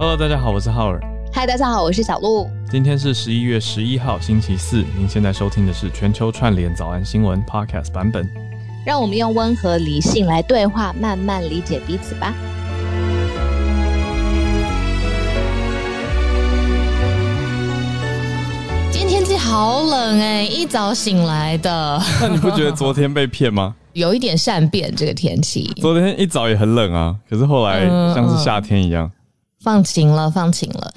[0.00, 1.00] Hello，大家好，我是浩尔。
[1.32, 2.48] 嗨，大家好，我是小鹿。
[2.70, 4.84] 今天是十一月十一号，星期四。
[4.96, 8.24] 您现在收听的是全球串联早安新闻 Podcast 版本。
[8.86, 12.32] 让我们用温和理性来对话，慢慢理解彼此吧。
[18.92, 23.74] 今天天气好冷哎、一早醒来的， 那你不觉得昨天被骗吗？
[23.94, 25.72] 有一点善变这个天气。
[25.80, 29.10] 昨天一早也很冷啊，可是后来嗯像是夏天一样。
[29.68, 30.90] 放晴了，放晴了。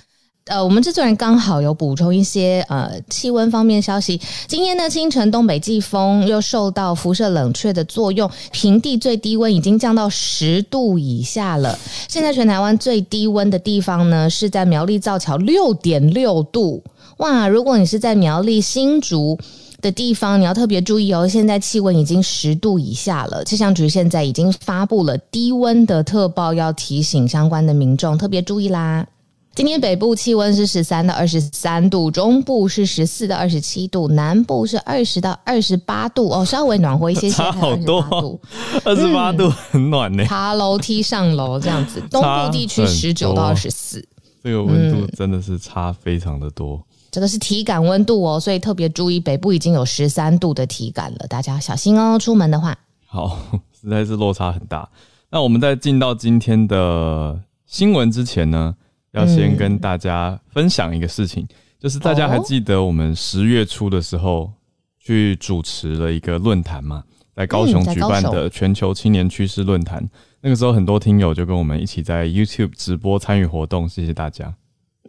[0.45, 4.19] 呃，我们制作人刚好有补充一些呃气温方面消息。
[4.47, 11.77] 今天呢，清晨东北季风又受到辐射冷却的作用，平地最低温已经降到十度以下了。
[12.07, 16.81] 现在全台湾最低温的地方呢，是在苗栗造桥六点六度。
[17.17, 17.49] 哇！
[17.49, 19.37] 如果你是在苗栗新竹
[19.81, 21.27] 的地方，你要特别注意哦。
[21.27, 29.05] 现在气温已经十度以下了，气象局现在已经发布了低温的特报，要提醒相关的民众特别注意啦。
[29.53, 38.39] 今天北部气温是十三到二十三度，中部是十四到二十七度，南部是二十到二十八度哦，稍微暖和一些些， 差好多度
[38.85, 44.07] 二十八度很暖呢、爬楼梯上楼这样子，东部地区十九到二十四。
[44.41, 46.81] 这个温度真的是差非常的多。
[47.11, 52.17] 这个是体感温度哦，所以特别注意，北部已经有十三度的体感了，大家小心哦。
[52.17, 53.37] 出门的话，好，
[53.79, 54.89] 实在是落差很大。
[55.29, 58.73] 那我们在进到今天的新闻之前呢，
[59.11, 61.45] 要先跟大家分享一个事情，
[61.77, 64.49] 就是大家还记得我们十月初的时候
[64.97, 67.03] 去主持了一个论坛嘛，
[67.35, 70.09] 在高雄举办的全球青年趋势论坛。
[70.41, 74.53] 那个时候很多听友就跟我们一起在 YouTube 直播参与活动，谢谢大家。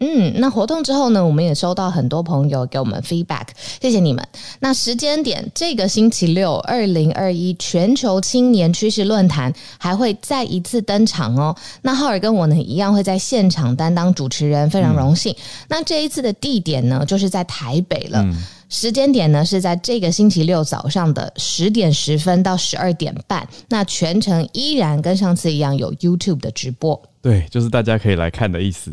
[0.04, 3.46] 嗯，那活动之后呢，我们也收到很多朋友给我们 feedback，
[3.80, 4.26] 谢谢你们。
[4.58, 11.54] 那时间点，这个星期六，二零二一全球青年趋势论坛还会再一次登场哦。
[11.82, 15.32] 那浩尔跟我呢一样会在现场担当主持人，非常荣幸。
[15.68, 18.20] 那这一次的地点呢，就是在台北了。
[18.22, 18.34] 嗯
[18.72, 26.98] 时间点呢是在这个星期六早上的十点十分到十二点半，那全程依然跟上次一样有 YouTube 的直播。
[27.20, 28.90] 对，就是大家可以来看的意思，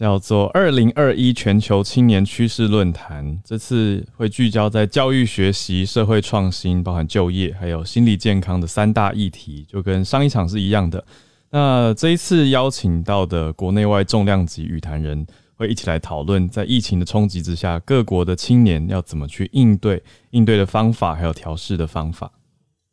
[0.00, 3.38] 叫做二零二一全球青年趋势论坛。
[3.44, 11.04] 这次会聚焦在教育学习、社会创新，包含就业还有心理健康的三大议题，就跟上一场是一样的。
[11.50, 22.32] 那这一次邀请到的国内外重量级语坛人，会一起来讨论，在疫情的冲击之下，各国的青年要怎么去应对、应对的方法，还有调试的方法。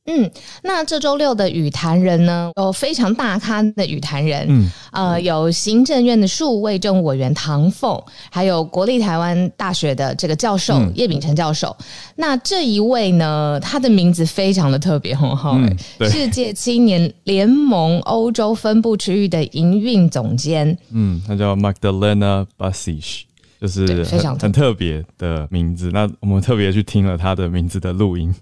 [0.07, 0.31] 嗯，
[0.63, 8.01] 那这周六的语坛人呢，有非常大咖的语坛人，嗯，呃，有行政院的数位政务委员唐凤，
[8.31, 11.75] 还有国立台湾大学的这个教授、嗯叶秉成教授。
[12.15, 15.77] 那这一位呢，他的名字非常的特别，很好、嗯
[16.09, 20.77] 世界青年联盟欧洲分部区域的营运总监。
[20.91, 23.23] 嗯，他叫 Magdalena Basish
[23.59, 24.03] 就是
[24.39, 25.89] 很特别的名字。
[25.91, 28.33] 那我们特别去听了他的名字的录音。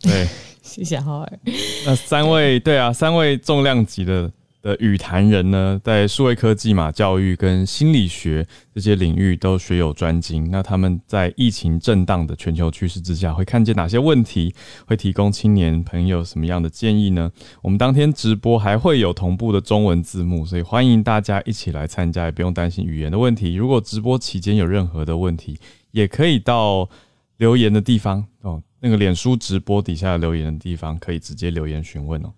[0.00, 0.26] 对，
[0.74, 1.38] 谢谢浩尔。
[1.86, 4.28] 那三位对啊，三位重量级的
[4.60, 10.50] 的语坛人呢，在数位科技嘛、教育跟心理学这些领域都学有专精。
[10.50, 14.52] 那他们在疫情震荡的全球趋势之下，会看见哪些问题？
[14.84, 17.30] 会提供青年朋友什么样的建议呢？
[17.62, 23.54] 我们当天直播还会有同步的中文字幕，所以欢迎大家一起来参加，也不用担心语言的问题。
[23.54, 25.56] 如果直播期间有任何的问题，
[25.92, 26.88] 也可以到
[27.36, 32.30] 留言的地方哦，那个脸书直播底下留言的地方，可以直接留言询问哦。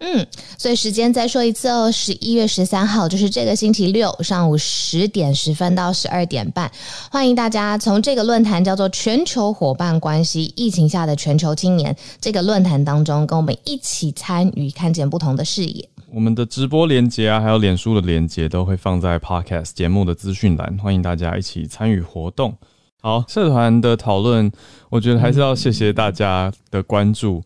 [0.00, 0.26] 嗯，
[0.58, 6.70] 所以时间再说一次哦，十一月十三号就是这个星期六上午十点十分到十二点半，
[7.10, 15.88] 欢迎大家从这个论坛叫做全球伙伴关系疫情下的全球青年这个论坛当中，跟我们一起参与，看见不同的视野。
[16.12, 22.54] 我们的直播连接啊，还有脸书的连接都会放在 Podcast 节目的资讯栏，欢迎大家一起参与活动。
[23.02, 24.50] 好，社团的讨论，
[24.90, 27.42] 我觉得还是要谢谢大家的关注。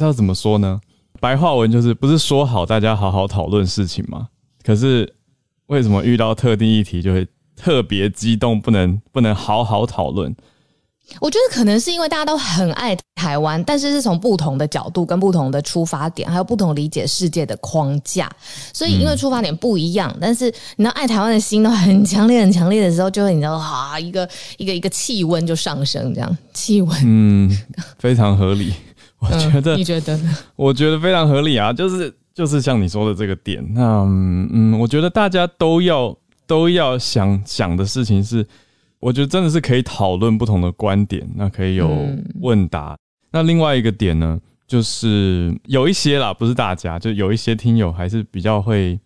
[0.00, 0.80] 要怎么说呢？
[1.20, 4.28] 白话文就是不是说好大家好好讨论事情吗？
[4.64, 5.14] 可是
[5.66, 10.34] 为什么遇到特定议题就会特别激动，不能不能好好讨论？
[11.20, 18.30] 我觉得可能是因为大家都很爱台湾，但是是从不同的角度、跟不同的出发点，还有不同理解世界的框架，
[18.72, 20.46] 所以因为出发点不一样，但是
[20.76, 26.98] 你知道爱台湾的心都很强烈、很强烈的时候，就会你知道啊，一个一个 一个气温就上升，这样气温。
[27.04, 27.50] 嗯，
[27.98, 28.72] 非常合理。
[29.20, 30.36] 我觉得嗯、你觉得呢？
[30.56, 36.14] 我觉得非常合理啊，就是就是像你说的这个点，那嗯嗯，我觉得大家都要
[36.46, 38.46] 都要想想的事情是，
[39.04, 42.96] 我觉得真的是可以讨论不同的观点，那可以有嗯问答。
[43.30, 48.98] 那另外一个点呢，就是有一些啦，不是大家，就有一些听友还是比较会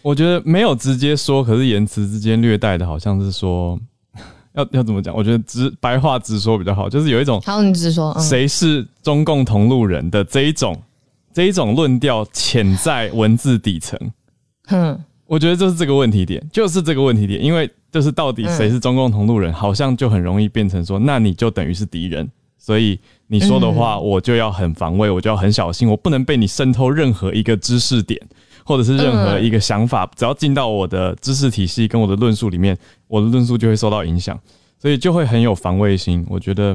[0.00, 3.78] 我觉得没有直接说，可是言辞之间略带的好像是说，
[4.56, 5.14] 要要怎么讲？
[5.14, 10.74] 我觉得直白话直说比较好，就是有一种好，你直说，嗯谁是中共同路人的这一种
[11.34, 14.00] 这一种论调潜在文字底层。
[14.68, 28.18] 哼，我觉得就是这个问题点，就是这个问题点，因为就是到底谁是中共同路人，好像就很容易变成说，那你就等于是敌人，所以你说的话我就要很防卫，我就要很小心，我不能被你渗透任何一个知识点，
[28.64, 32.74] 或者是任何一个想法，只要进到我的知识体系跟我的论述里面，
[33.08, 34.40] 我的论述就会受到影响，
[34.78, 36.24] 所以就会很有防卫心。
[36.30, 36.74] 我觉得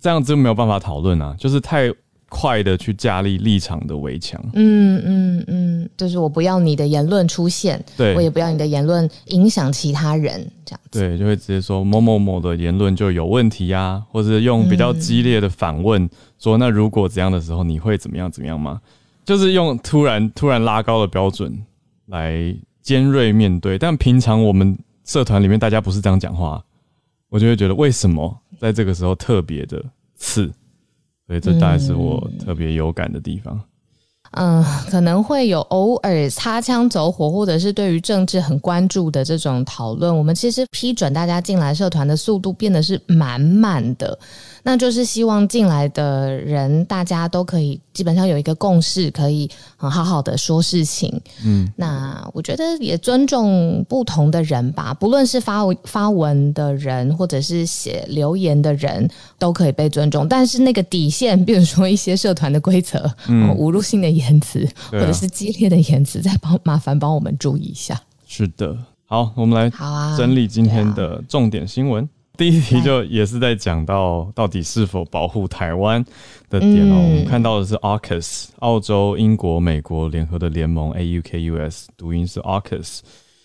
[0.00, 1.92] 这样子就没有办法讨论啊，就是太
[2.32, 4.42] 快的去架立立场的围墙。
[4.54, 10.98] 嗯嗯嗯，就是我不要你的言论出现，对我也不要你的言论影响其他人，这样子。
[10.98, 16.08] 对，就会直接说某某某的言论就有问题啊，或者用比较激烈的反问
[16.38, 18.80] 说，那如果怎样的时候，你会怎么样怎么样吗？
[19.26, 21.54] 就是用突然突然拉高的标准
[22.06, 26.64] 来尖锐面对，但平常我们社团里面大家不是这样讲话，
[27.28, 29.84] 我就会觉得为什么在这个时候特别的
[30.16, 30.50] 刺，
[31.32, 33.58] 所以这大概是我特别有感的地方。
[34.32, 40.14] 嗯，可能会有偶尔擦枪走火，或者是对于政治很关注的这种讨论。
[40.14, 44.18] 我们其实批准大家进来社团的速度变得是满满的，
[44.62, 51.20] 那就是希望进来的人大家都可以基本上有一个共识，可以很好好的说事情。
[51.44, 60.28] 嗯，那我觉得也尊重不同的人吧，不论是发文发文的人，或者是写留言的人，都可以被尊重。
[60.28, 68.00] 但是那个底线，比如说一些社团的规则，嗯哦侮辱性的言辞，啊或者是激烈的言辞，再帮麻烦帮我们注意一下。
[68.26, 68.76] 是的。
[69.06, 72.08] 好，我们来好啊，整理今天的重点新闻。
[72.42, 76.04] 第一题就也是在讲到到底是否保护台湾
[76.50, 76.96] 的点哦。
[76.96, 82.98] 嗯我们看到的是 AUKUS，澳洲、英国、美国联合的联盟 AUKUS，读音是 AUKUS。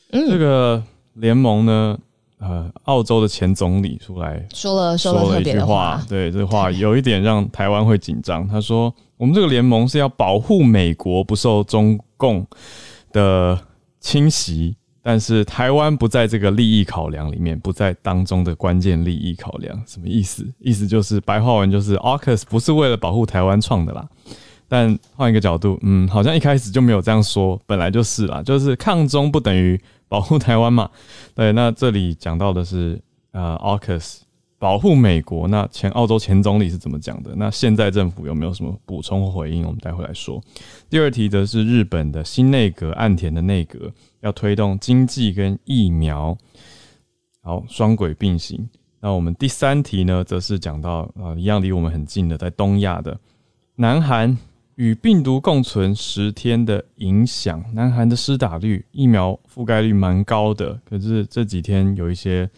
[0.09, 0.81] 嗯这个
[1.13, 1.95] 联盟呢，
[2.39, 8.47] 呃，澳洲的前总理出来说了说了一句话，对，这话有一点让台湾会紧张。
[8.47, 12.43] 他说：“我们这个联盟是要保护美国不受中共
[13.11, 13.59] 的
[13.99, 14.75] 侵袭，
[15.09, 19.81] 但是台湾不在这个利益考量里面，不在当中的关键利益考量。
[19.87, 20.45] 什么意思？
[20.59, 24.05] 意思就是白话文就是 AUKUS 不是为了保护台湾创的啦。”
[24.67, 30.89] 但换一个角度，嗯，好像一开始就没有这样说，本来就是啦，就是抗中不等于保护台湾嘛。
[31.33, 32.99] 对，那这里讲到的是
[33.31, 34.17] 呃，AUKUS
[34.59, 37.31] 保护美国，那前澳洲前总理是怎么讲的？
[37.37, 39.65] 那现在政府有没有什么补充回应？
[39.65, 40.43] 我们待会来说。
[40.89, 43.89] 第二题则是日本的新内阁岸田的内阁
[44.27, 46.37] 要推动经济跟疫苗，
[47.41, 48.69] 好双轨并行。
[48.99, 53.17] 那我们第三题呢，则是讲到呃一样离我们很近的，在东亚的
[53.75, 54.37] 南韩
[54.75, 57.63] 与病毒共存十天的影响。
[57.73, 62.49] 南韩的施打率、疫苗覆盖率蛮高的，可是这几天有一些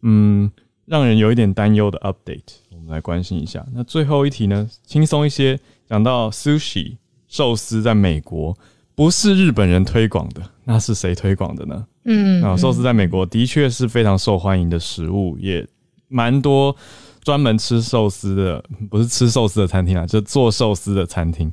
[0.00, 0.50] 嗯
[0.86, 3.64] 让人有一点担忧的 update，我们来关心一下。
[3.72, 6.96] 那最后一题呢，轻松一些，讲到 sushi
[7.28, 8.58] 寿司在美国
[8.94, 11.86] 不是日本人推广的，那是谁推广的呢？
[12.04, 15.66] 嗯啊，寿司在美国的确是非常受欢迎的食物，也
[16.08, 16.74] 蛮多
[17.22, 21.52] 专门吃寿司的，不是吃寿司的餐厅啊，就做寿司的餐厅。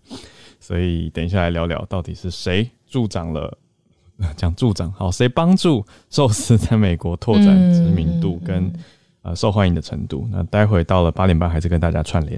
[0.59, 3.57] 所以等一下来聊聊，到底是谁助长了
[4.35, 8.71] 讲助长好，谁帮助寿司在美国拓展知名度跟
[9.21, 10.27] 呃受欢迎的程度？
[10.31, 12.37] 那待会到了八点半，还是跟大家串联。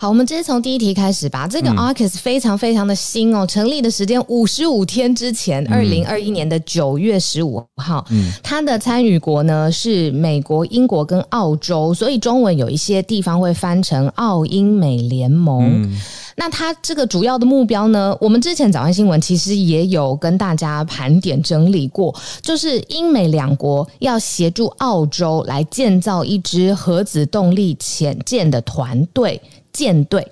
[0.00, 1.46] 好，我们直接从第一题开始吧。
[1.46, 8.02] 这个嗯 ARCUS 非常非常的新哦，成立的时间五十五天之前，二零二一年的九月十五号。
[8.08, 15.82] 嗯它的参与国呢是美国、英国跟澳洲，所以中文有一些地方会翻成澳英美联盟。
[15.84, 16.00] 嗯
[16.36, 29.38] 那它这个主要的目标呢，我们之前早安新闻其实也有跟大家盘点整理过，就是英美两国要协助澳洲来建造一支核子动力潜舰的团队
[29.72, 30.26] 舰队。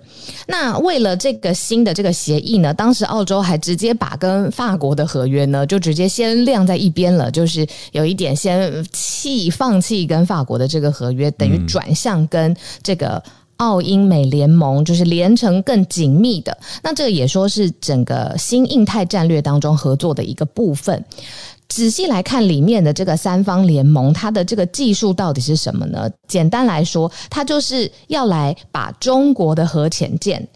[0.46, 13.22] 那为了这个新的这个协议呢，当时澳洲还直接把跟法国的合约呢，就直接先晾在一边了，就是有一点先弃放弃跟法国的这个合约，等于转向跟这个。
[13.58, 21.04] 澳英美联盟就是连成更紧密的，那这个也说是整个新印太战略当中合作的一个部分。
[21.68, 26.10] 仔细来看里面的这个三方联盟，它的这个技术到底是什么呢？
[26.26, 30.48] 简单来说，它就是要来把中国的核潜舰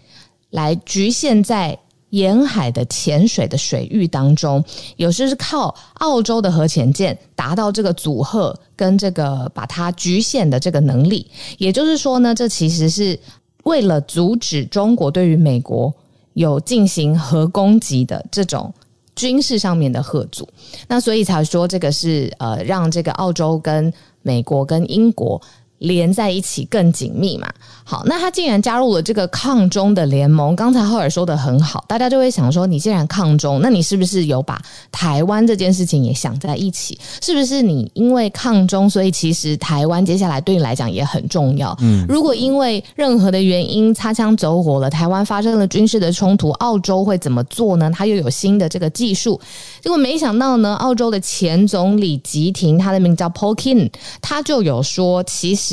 [0.51, 1.79] 来局限在
[2.11, 4.63] 沿海的潜水的水域当中，
[4.97, 11.31] 有时是靠澳洲的核潜舰达到这个阻吓跟这个把它局限的这个能力。
[11.59, 13.19] 也就是说呢，这其实是
[13.65, 15.93] 为了阻止中国对于美国
[16.35, 18.73] 有进行核攻击的这种
[19.15, 20.49] 军事上面的合作。
[20.89, 23.93] 那所以才说这个是呃，让这个澳洲跟
[24.23, 25.41] 美国跟英国。
[25.83, 27.49] 连在一起更紧密嘛？
[27.85, 34.61] 好，那他竟然加入了这个抗中的联盟，刚才赫尔说的很好，大家就会想说，你既然抗中，那你是不是有把
[34.93, 36.99] 台湾这件事情也想在一起？
[37.21, 41.77] 是不是你因为抗中，所以其实台湾接下来对你来讲也很重要？
[41.81, 47.91] 嗯，如果因为任何的原因擦枪走火了，台湾发生了军事的冲突，澳洲会怎么做呢？
[47.93, 49.39] 他又有新的这个技术，
[49.83, 55.72] 结果没想到呢，澳洲的前总理吉廷，他的名叫 Paul Kin，他就有说，其实。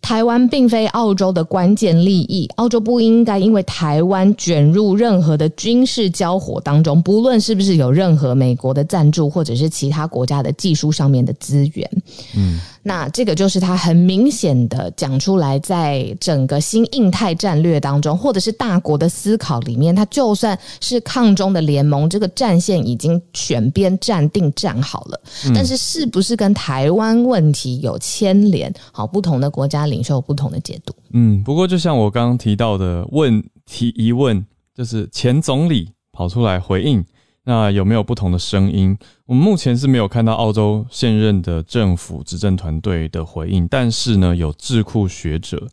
[0.00, 11.90] 台湾并非澳洲的关键利益，澳洲不应该因为台湾卷入任何的军事交火当中，不论是不是有任何美国的赞助或者是其他国家的技术上面的资源。
[12.36, 12.60] 嗯。
[12.86, 25.20] 那这个就是他很明显的讲出来，在整个新印太战略当中，或者是大国的思考里面，他就算是抗中的联盟，这个战线已经选边站定站好了，
[25.54, 28.70] 但是是不是跟台湾问题有牵连？
[28.92, 30.94] 好，不同的国家领袖有不同的解读。
[31.14, 34.44] 嗯，不过就像我刚刚提到的问题疑问，
[34.76, 37.02] 就是前总理跑出来回应。
[37.44, 38.96] 那有没有不同的声音？
[39.26, 45.68] 我们目前是没有看到澳洲现任的政府执政团队的回应，但是呢，有智库学者、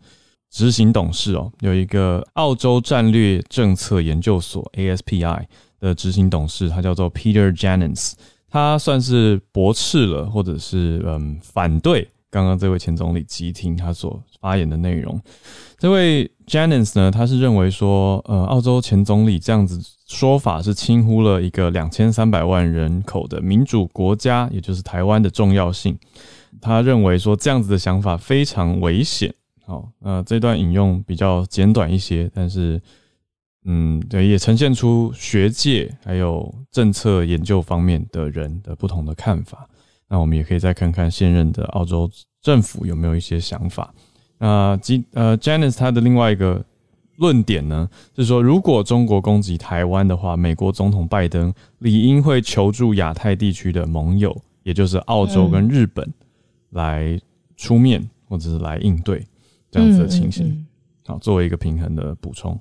[0.49, 5.45] 执行董事哦，有一个澳洲战略政策研究所 ASPI
[5.79, 8.13] 的执行董事，他叫做 Peter Jennings，
[8.49, 15.21] 他算是驳斥了，或者是嗯反对刚刚这位前总理吉廷他所发言的内容。
[15.77, 19.79] 这位 Jennings 呢，他是认为说，呃，澳洲前总理这样子。
[20.07, 25.97] 说法是轻忽了一个两千三百万人口的民主国家，也就是台湾的重要性。
[26.59, 29.33] 他认为说这样子的想法非常危险。
[29.65, 32.81] 好，呃，这段引用比较简短一些，但是，
[33.63, 39.65] 嗯，对，也呈现出学界还有政策研究方面的人的不同的看法。
[40.11, 42.07] 那我们也可以再看看现任的澳洲
[42.43, 43.91] 政府有没有一些想法。
[44.37, 46.63] 那基呃，Janice 他的另外一个。
[47.17, 56.11] 论点呢是说，如果中国攻击台湾的话，美国总统拜登理应会求助亚太地区的盟友，也就是澳洲跟日本
[56.71, 57.19] 来
[57.55, 59.23] 出面或者是来应对
[59.69, 60.65] 这样子的情形，
[61.05, 62.59] 好，作为一个平衡的补充。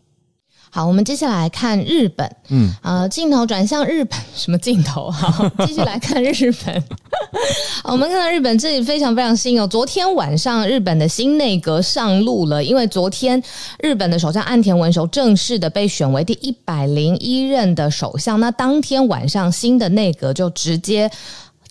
[0.73, 2.37] 好，我们接下来看日本。
[2.49, 5.11] 嗯，呃，镜头转向日本，什么镜头？
[5.11, 6.83] 好， 继续来看日本。
[7.83, 9.67] 我们看到日本这里非常非常新哦。
[9.67, 13.43] 昨天晚上，日本的新内阁上路了，因为昨天
[13.81, 18.39] 日本的首相岸田文雄正式的被选为第一百零一任的首相。
[18.39, 21.11] 那当天晚上，新的内阁就直接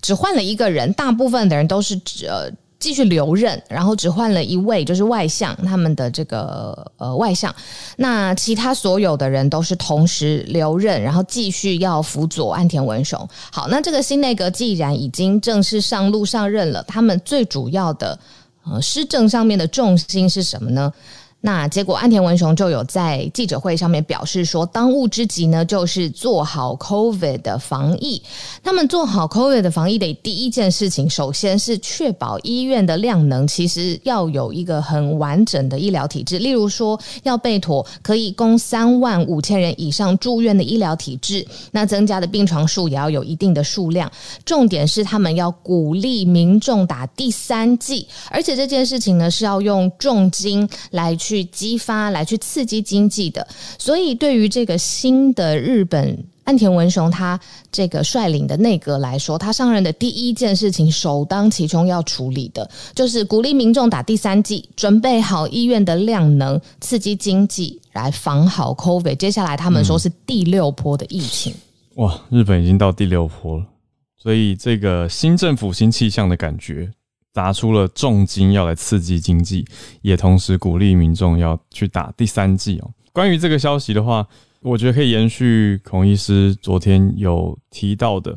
[0.02, 2.50] 只换了一个人，大部分的人都是呃。
[2.80, 7.54] 继续留任，然后只换了一位，就是外相，他们的这个呃外相。
[7.96, 13.28] 那其他所有的人都是同时留任，然后继续要辅佐岸田文雄。
[13.52, 18.18] 好，那这个新内阁既然已经正式上路上任了，他们最主要的
[18.64, 20.92] 呃施政上面的重心是什么呢？
[21.42, 28.22] 那结果，安田文雄就有在记者会上面表示说，当务之急呢，就是做好 COVID 的防疫。
[28.62, 36.38] 他们做好 COVID 的防疫的第一件事情，首先是确保医院的量能，其实要有一个很完整的医疗体制。
[36.38, 44.12] 例如说，要备妥可以供三万五千人以上住院的医疗体制，那增加的病床数也要有一定的数量。
[44.44, 51.29] 重点是，他们要鼓励民众打第三剂，而且这件事情呢，是要用重金来去。
[51.30, 53.46] 去激发来去刺激经济的，
[53.78, 57.38] 所以对于这个新的日本岸田文雄他
[57.70, 69.14] 这个率领的内阁来说，他上任的第一件事情，首当其冲要处理的就是鼓励民众打第三剂，准备好医院的量能，刺激经济，来防好 COVID。
[69.14, 71.54] 接下来他们说是第六波的疫情。
[71.94, 73.64] 哇，日本已经到第六波了，
[74.20, 76.90] 所以这个新政府新气象的感觉。
[77.32, 79.64] 砸出了重金要来刺激经济，
[80.02, 82.90] 也同时鼓励民众要去打第三剂哦。
[83.12, 84.26] 关于这个消息的话，
[84.60, 88.36] 我觉得可以延续孔医师昨天有提到的，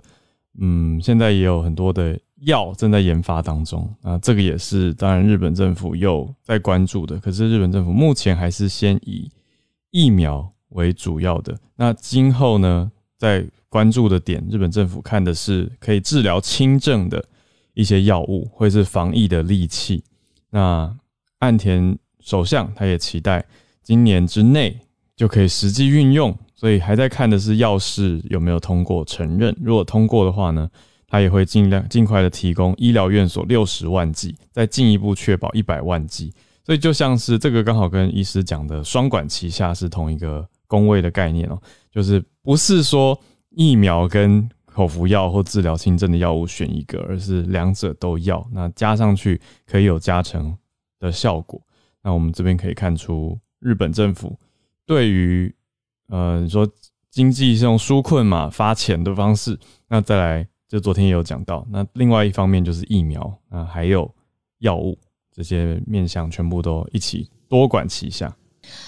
[0.60, 7.18] 嗯，现在也有很多的药正在研发当中啊，这个也是当然日本政府有在关注的。
[7.18, 9.30] 可是日本政府目前还是先以
[9.92, 17.24] 疫苗为主要的，那今后呢，在关注的点，日本政府看的是可以治疗轻症的。
[17.74, 20.04] 一些药物会是防疫的利器。
[20.50, 20.94] 那
[21.40, 23.46] 岸田首相他也期待
[23.82, 24.80] 今年之内
[25.16, 29.56] 就可以实际运用，所以还在看的是药事有没有通过承认。
[29.62, 30.70] 如果通过的话呢，
[31.08, 36.34] 他也会尽量尽快的提供医疗院所六十万剂，再进一步确保一百万剂。
[36.66, 41.62] 所以就像是这个刚好跟医师讲的双管齐下是同一个工位的概念哦，
[41.92, 43.20] 就是不是说。
[43.56, 50.58] 疫苗跟口服药或治疗轻症的药物选一个，而是两者都要，那加上去可以有加成
[51.00, 51.62] 的效果。
[52.02, 54.38] 那我们这边可以看出，日本政府
[54.86, 55.54] 对于
[56.08, 56.68] 呃你说
[57.10, 64.14] 经济是用纾困嘛发钱的方式，那再来就昨天也有讲到，那另外一方面就是疫苗啊，还有
[64.60, 64.98] 药物
[65.32, 68.36] 这些面向全部都一起多管齐下。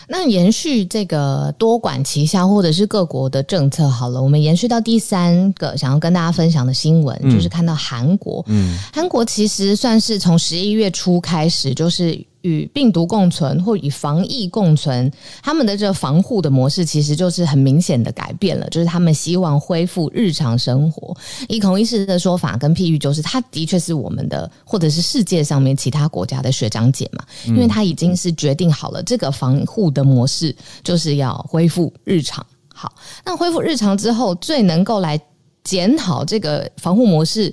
[0.08, 12.26] 那延续这个多管齐下，或者是各国的政策，好了，我们延续到第三个想要跟大家分享的新闻，就是看到韩国，嗯，韩国其实算是从十一月初开始，就是。
[12.46, 15.12] 与病毒共存或与防疫共存，
[15.42, 21.18] 他们的这个防护的模式其实就是很明显的改变了，就是他们希望恢复日常生活。
[21.50, 32.46] 以孔医师的说法跟譬喻，就是他的确是我们的，或者是世界上面其他国家的学长姐嘛，因为他已经是决定好了这个防护的模式，就是要恢复日常。
[32.72, 32.94] 好，
[33.26, 35.20] 那恢复日常之后，最能够来
[35.64, 37.52] 检讨这个防护模式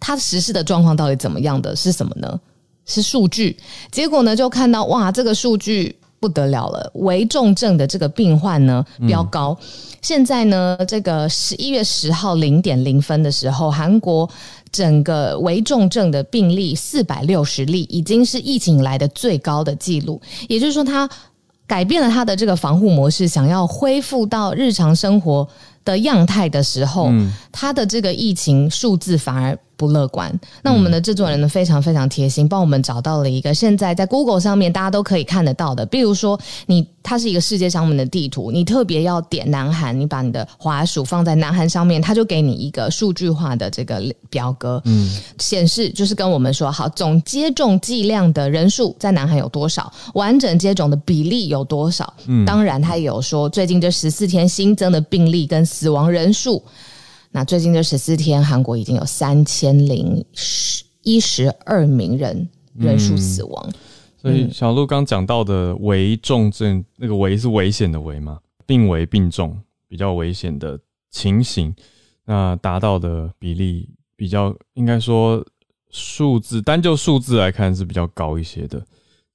[0.00, 2.40] 它实施的状况到底怎么样的是什么呢？
[2.86, 3.56] 是数据，
[3.90, 9.56] 结果呢就看到哇，这个数据不得了了，危重症的这个病患呢飙高。
[10.00, 14.28] 现在呢，这个十一月十号零点零分的时候，韩国
[14.70, 20.20] 整个危重症的病例四百六十例，已经是疫情以来的最高的记录。
[20.48, 21.08] 也就是说，它
[21.66, 25.46] 改变了它的这个防护模式，想要恢复到日常生活
[25.84, 27.10] 的样态的时候，
[27.50, 29.58] 它的这个疫情数字反而。
[29.76, 30.32] 不乐观。
[30.62, 35.84] 那我们的制作人呢，非常非常贴心，帮我们找到了一个现在在 Google 上面大家都可以看得到的。
[35.86, 52.12] 比如说，你它是一个世界上面的地图，你特别要点南韩，你把你的滑鼠放在南韩上面，它就给你一个数据化的这个表格，嗯，显示就是跟我们说，好，总接种剂量的人数在南韩有多少，完整接种的比例有多少。
[52.26, 56.62] 嗯，当然它也有说最近这十四天新增的病例跟死亡人数。
[57.36, 63.70] 那最近这十四天，韩国已经有三千零十一十二名人人数死亡。
[64.16, 69.54] 所以小鹿刚讲到的危重症，那个危是危险的危嘛，病危病重
[69.86, 71.74] 比较危险的情形，
[72.24, 75.44] 那达到的比例比较应该说
[75.90, 78.82] 数字单就数字来看是比较高一些的，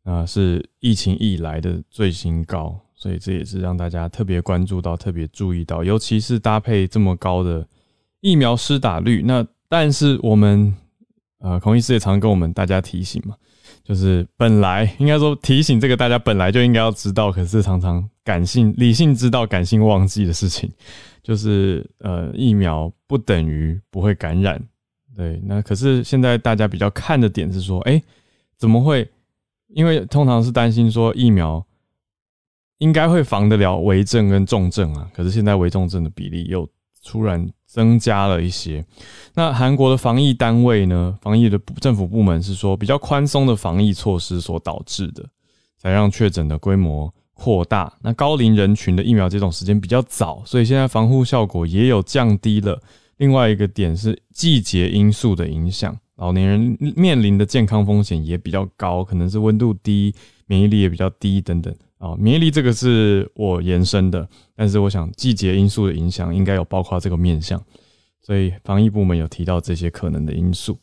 [0.05, 7.63] 啊，是疫情以来的最新高，所以这也是让大家特别关注到、特别注意到，尤其是搭配这么高的。
[8.21, 10.73] 疫苗施打率，那但是我们
[11.39, 13.35] 呃，孔医师也常跟我们大家提醒嘛，
[13.83, 20.71] 就是本来应该说提醒这个大家本来就应该要知道，可是常常感性理性知道，感性忘记的事情，
[21.23, 24.61] 就是呃，疫苗不等于不会感染，
[25.15, 28.01] 对，那可是现在大家比较看的点是说，哎，
[28.57, 29.09] 怎么会？
[29.73, 31.65] 因为通常是担心说疫苗
[32.77, 36.69] 应该会防得了危症跟重症啊，可是现在危重症的比例又
[37.03, 37.51] 突然。
[37.71, 38.85] 增加了一些。
[39.33, 41.17] 那韩国的防疫单位呢？
[41.21, 45.23] 防疫的政府部门是说，比较宽松的防疫措施所导致的，
[45.77, 47.93] 才让确诊的规模扩大。
[48.01, 52.77] 那高龄人群的疫苗接种时间比较早，所以现在防护效果也有降低了。
[53.15, 60.13] 另外一个点是季节因素的影响，老年人面临的健康风险也比较高，可能是温度低、
[60.45, 61.73] 免疫力也比较低等等。
[62.01, 67.63] 啊，免疫力这个是我延伸的，但是我想季节因素的影响应该有包括这个面向，
[68.25, 70.75] 所以防疫部门有提到这些可能的因素。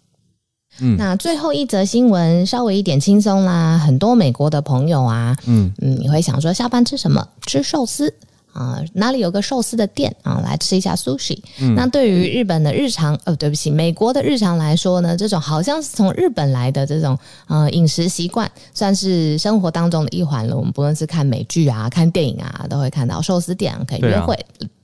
[0.81, 7.27] 嗯，那最后一则新闻稍微一点轻松啦，很多美国的朋友啊，嗯嗯，你会想说下班吃什么？
[7.47, 8.15] 吃寿司。
[8.59, 10.41] 啊，哪里有个寿司的店啊？
[10.45, 11.39] 来吃一下 sushi。
[11.77, 17.17] 那对于日本的日常，呃，对不起，美国的日常来说呢，这种好像是从日本来的这种
[17.47, 20.57] 呃饮食习惯，算是生活当中的一环了。
[20.57, 24.37] 我们不论是看美剧啊、看电影啊，都会看到寿司店可以约会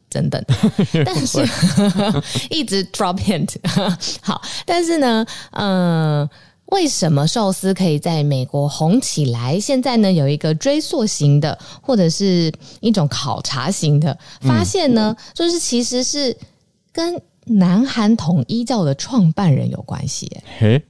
[0.09, 0.41] 等等。
[1.05, 1.45] 但是
[2.51, 3.57] 一直 drop hint，
[4.23, 6.31] 好，但是呢，嗯。
[6.67, 9.61] 为什么寿司可以在美国红起来？
[9.61, 16.37] 现在呢，有一个追溯型的，或者是一种考察型的发现呢，就是其实是
[16.93, 20.31] 跟南韩统一教的创办人有关系。
[20.59, 20.83] 嘿，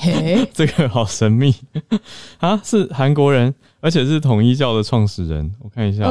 [0.00, 1.54] 嘿， 这个好神秘
[2.38, 2.60] 啊！
[2.62, 5.50] 是韩国人，而且是统一教的创始人。
[5.60, 6.04] 我看一下，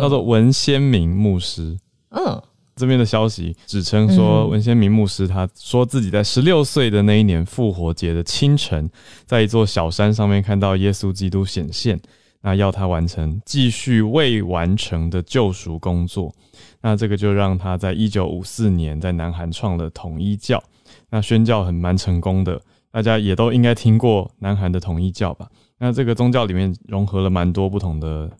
[0.00, 1.78] 叫做文先明牧师。
[2.10, 2.42] 嗯。
[2.78, 8.88] 这边的消息指称说，文先明牧师他说自己在十六岁的那一年复活节的清晨，
[9.26, 12.00] 在一座小山上面看到耶稣基督显现，
[12.40, 16.32] 那要他完成继续未完成的救赎工作。
[16.80, 20.62] 那这个就让他在一九五四年在南韩创了统一教，
[21.10, 22.62] 那宣教很蛮成功的，
[22.92, 25.48] 大家也都应该听过南韩的统一教吧？
[25.78, 28.30] 那这个宗教里面融合了蛮多不同的。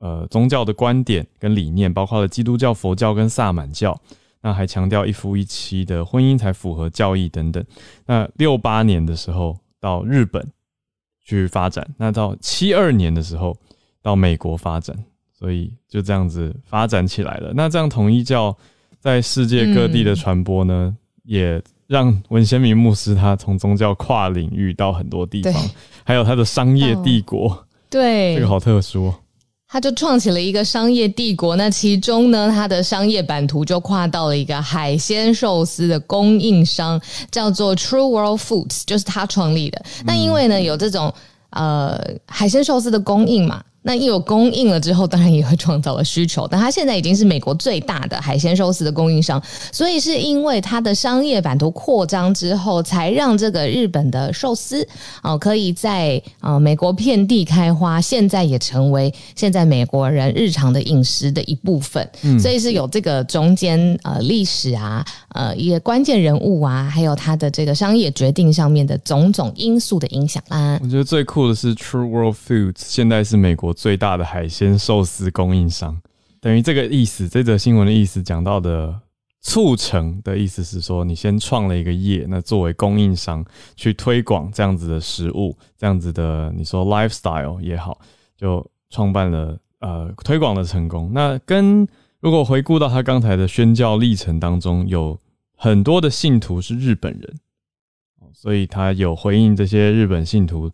[0.00, 3.98] 呃，宗教的观点跟理念，包括了基督教、佛教跟萨满教。
[4.42, 7.64] 那还强调一夫一妻的婚姻才符合教义等等。
[8.06, 10.46] 那六八年的时候到日本
[11.24, 13.56] 去发展，那到七二年的时候
[14.00, 14.96] 到美国发展，
[15.36, 17.52] 所以就这样子发展起来了。
[17.56, 18.56] 那这样统一教
[19.00, 25.52] 在世界各地的传播呢，也让文先明牧师他从宗教跨领域到很多地方，
[26.04, 27.66] 还有他的商业帝国。
[27.90, 29.12] 对，这个好特殊。
[29.68, 37.00] 他就创起了一个商业帝国，那其中呢，他的商业版图就跨到了一个海鲜寿司的供应商，
[37.30, 39.84] 叫做 True World Foods，就是他创立的。
[40.04, 41.12] 那因为呢，有这种
[41.50, 43.62] 呃海鲜寿司的供应嘛。
[43.86, 46.44] 那一有供应了之后，当然也会创造了需求。
[46.50, 54.84] 但它现在已经是美国最大的海鲜寿司的供应商，所以是因为它的商业版图扩张之后，才让这个日本的寿司
[55.22, 58.00] 哦可以在呃美国遍地开花。
[58.00, 62.10] 现在也成为现在美国人日常的饮食的一部分。
[62.40, 70.80] 所以是有这个中间呃历史啊，呃一些关键人物啊，还有它的这个商业决定上面的种种因素的影响啦。
[70.82, 73.75] 我觉得最酷的是 True World Foods，现在是美国。
[73.76, 76.00] 最大的海鲜寿司供应商，
[76.40, 77.28] 等于这个意思。
[77.28, 79.02] 这则新闻的意思讲到的
[79.42, 83.44] 促成的意思是说，你先创了一个业，那作为供应商
[83.76, 88.00] 去推广这样子的食物，这样子的你说 lifestyle 也好，
[88.34, 91.10] 就创办了呃推广的成功。
[91.12, 91.86] 那跟
[92.20, 95.18] 如果回顾到他刚才的宣教历程当中，有
[95.54, 97.38] 很多的信徒是日本人，
[98.32, 100.70] 所以他有回应这些日本信徒。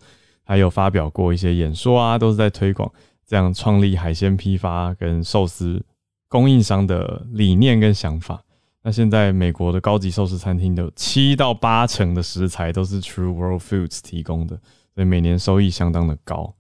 [0.53, 2.93] 还有发表过一些演说啊，都是在推广
[3.27, 5.83] 这样创立海鲜批发跟寿司
[6.29, 8.45] 供应商的理念跟想法。
[8.83, 14.55] 那现在美国的高级寿司餐厅的七到八成的食材都是 True World Foods 提供的，
[14.95, 16.53] 所以每年收益相当的高。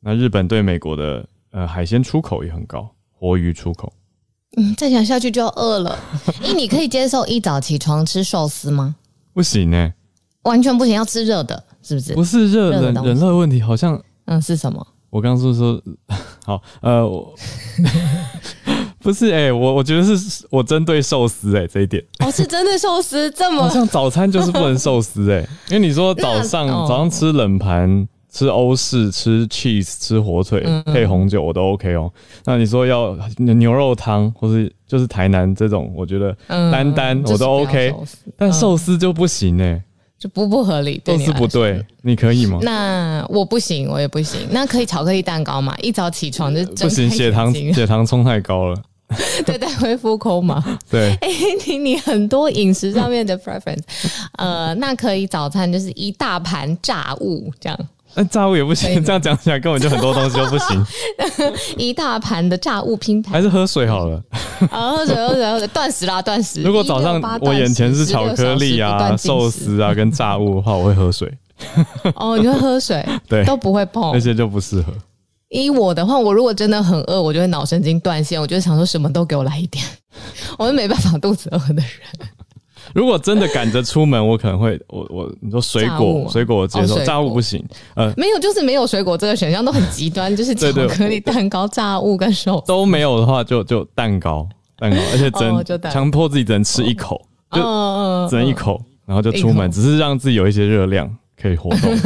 [0.00, 3.90] 那日本对美国的呃海鲜出口也很高，活鱼出口。
[4.58, 5.98] 嗯，再讲下去就要饿了。
[6.44, 8.96] 哎，你可以接受一早起床吃寿司吗？
[9.32, 9.94] 不行呢，
[10.42, 11.62] 完全不行，要吃热的。
[11.82, 12.12] 是不是？
[12.14, 14.86] 不是热冷冷热问题，好像嗯是什么？
[15.08, 15.80] 我刚刚是说
[16.46, 17.02] 好呃，
[19.00, 32.12] 不是哎，我我觉得是我针对寿司哎这一点哦是针对寿司这么 好像早餐就是不能寿司哎，因为你说早上早上吃冷盘吃欧式吃 cheese 吃火腿配红酒我都 OK 哦，
[32.44, 37.92] 那你说要牛肉汤或是就是台南这种，我觉得单单我都 OK，
[38.36, 39.82] 但寿司就不行哎。
[40.20, 42.58] 就不不合理，都是不对，你可以吗？
[42.62, 44.46] 那我不行，我也不行。
[44.50, 45.74] 那可以巧克力蛋糕嘛？
[45.80, 48.76] 一早起床就不行，血糖血糖冲太高了。
[49.46, 50.62] 对 对，恢复空嘛？
[50.90, 51.16] 对。
[51.22, 51.28] 哎，
[51.66, 53.82] 你你很多饮食上面的 preference，
[54.36, 57.78] 呃，那可以早餐就是一大盘炸物这样。
[58.14, 60.86] 那炸物也不行，这样讲起来根本就很多东西都不行。
[61.78, 64.22] 一大盘的炸物拼盘，还是喝水好了。
[64.70, 66.62] 啊，喝水喝水喝水，断食啦断食。
[66.62, 71.32] 如果早上我眼前是巧克力啊、寿司啊跟炸物的话，我会喝水。
[72.14, 73.06] 哦，你会喝水？
[73.28, 74.92] 对，都不会碰那些就不适合。
[75.50, 79.84] 依我的话，我如果真的很饿，我就会脑神经断线，我就想说什么都给我来一点，
[80.58, 81.84] 我是没办法肚子饿的人。
[82.94, 87.64] 如果真的赶着出门，我可能会我我你说水果水果我接受，炸物不行。
[87.94, 97.20] 呃，没有，就是没有水果这个选项都很极端，就是巧克力蛋糕、炸物跟手都没有的话，就就蛋糕蛋糕，而且只能强迫自己只能吃一口，
[97.52, 97.60] 就
[98.28, 101.08] 只能一口，然后就出门，只是让自己有一些热量
[101.40, 101.96] 可以活动。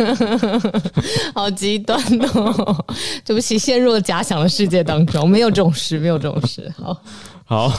[1.35, 1.99] 好极端
[2.35, 2.85] 哦！
[3.25, 6.71] 对不起，陷入了假想的世界当中，没有这种事，没有这种事。
[6.77, 6.97] 好，
[7.45, 7.73] 好。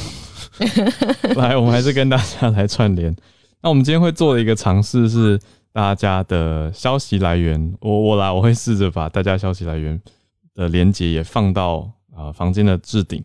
[1.36, 3.16] 来，我们还是跟大家来串联。
[3.62, 5.40] 那我们今天会做的一个尝试是
[5.72, 7.76] 大家的消息来源。
[7.82, 10.00] 我我来，我会试着把大家消息来源
[10.54, 13.24] 的连接也放到啊房间的置顶。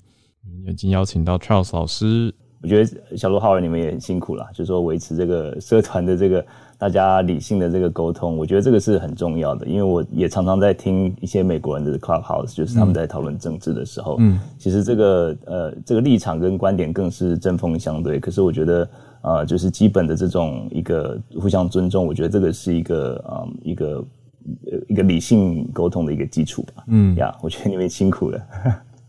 [0.67, 2.35] 已经邀请到 Charles 老师。
[2.63, 6.45] 我觉得小罗浩然你们也很辛苦了，就是说维持这个社团的这个。
[6.81, 18.19] 大家理性的这个沟通，我觉得这个是很重要的，因为我也常常在听一些美国人的 clubhouse，就是他们在讨论政治的时候，嗯，其实这个呃这个立场跟观点更是针锋相对。
[18.19, 18.89] 可是我觉得
[19.21, 24.05] 呃就是基本的这种一个互相尊重，我觉得这个是一个呃一个
[24.89, 26.85] 一个理性沟通的一个基础吧。
[26.87, 28.41] 嗯呀，我觉得你们辛苦了，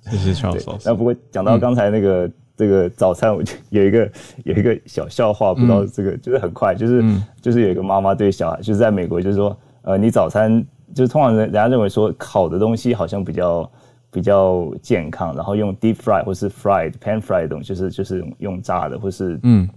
[0.10, 2.30] 谢谢 乔老那不过讲到刚才那个。
[2.56, 4.12] 这个早餐我就有一个
[4.44, 7.04] 有一个小笑话，不知道这个就是很快，就是
[7.42, 13.72] 就是有一个妈妈对小孩，就是在美国，就是说，呃，你早餐就是通常人人家认为说烤的东西好像比较
[14.12, 19.68] 比较健康，然后用 deep fry 或是 fried pan fried 东西，就是就是用炸的或是嗯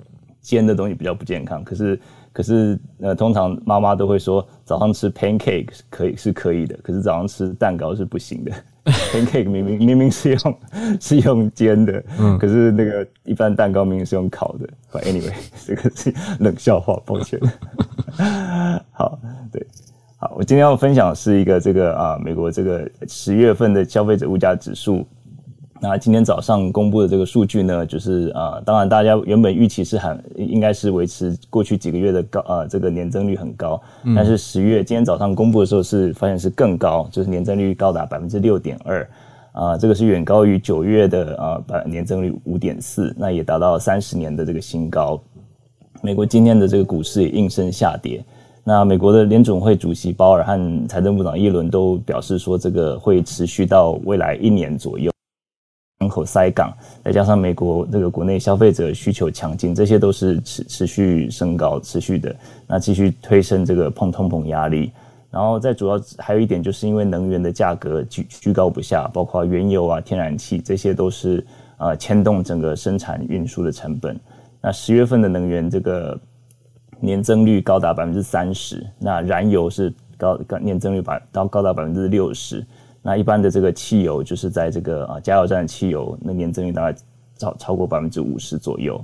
[0.41, 1.65] 煎的东西比较不健康。
[1.65, 1.99] 可是
[2.33, 8.53] 可是呃，通常妈妈都会说早上吃 pancake 可以是可以的，可是早上吃蛋糕是不行的。
[9.12, 10.59] Pancake 明明明明是用
[11.01, 14.69] 是用煎的，嗯，可是那个一般蛋糕明明是用烤的。
[14.93, 15.33] But anyway，
[15.67, 17.40] 这个是冷笑话，抱歉。
[18.93, 19.19] 好，
[19.53, 19.67] 对，
[20.19, 25.07] 好，我今天要分享是一个这个啊，美国这个十月份的消费者物价指数。
[25.87, 33.79] 那今天早上公布的这个数据呢，就是啊，当然大家原本预期是很应该是维持过去几个月的高啊，这个年增率很高，
[34.16, 39.07] 但是十月今天早上公布的时候是发现是更高，就是年增率高达百分之六点二，
[39.53, 45.20] 啊，这个是远高于九月的啊百年增率五点四，那也达到三十年的这个新高。
[46.01, 48.25] 美国今天的这个股市也应声下跌，
[48.64, 55.13] 那美国的联总会主席鲍尔和财政部长耶伦都表示说，这个会持续到未来一年左右。
[56.05, 56.71] 人口塞港，
[57.03, 62.35] 再加上美国这个国内消费者需求强劲，这些都是持持续升高、持续的，
[62.67, 64.93] 那继续推升这个碰通膨压力。
[65.31, 71.45] 然后再主要还有一点，就是因为能源的价格居居高不下，包括原油啊、天然气，这些都是
[71.79, 74.21] 呃牵动整个生产运输的成本。
[74.61, 76.19] 那十月份的能源这个
[77.01, 82.64] 年增率高达百分之三十，那燃油是高高年增率百到高达百分之六十。
[83.07, 86.99] 那一般的这个汽油，就是在这个啊加油站的汽油，那年增率大概
[87.37, 88.99] 超超过百分之五十左右。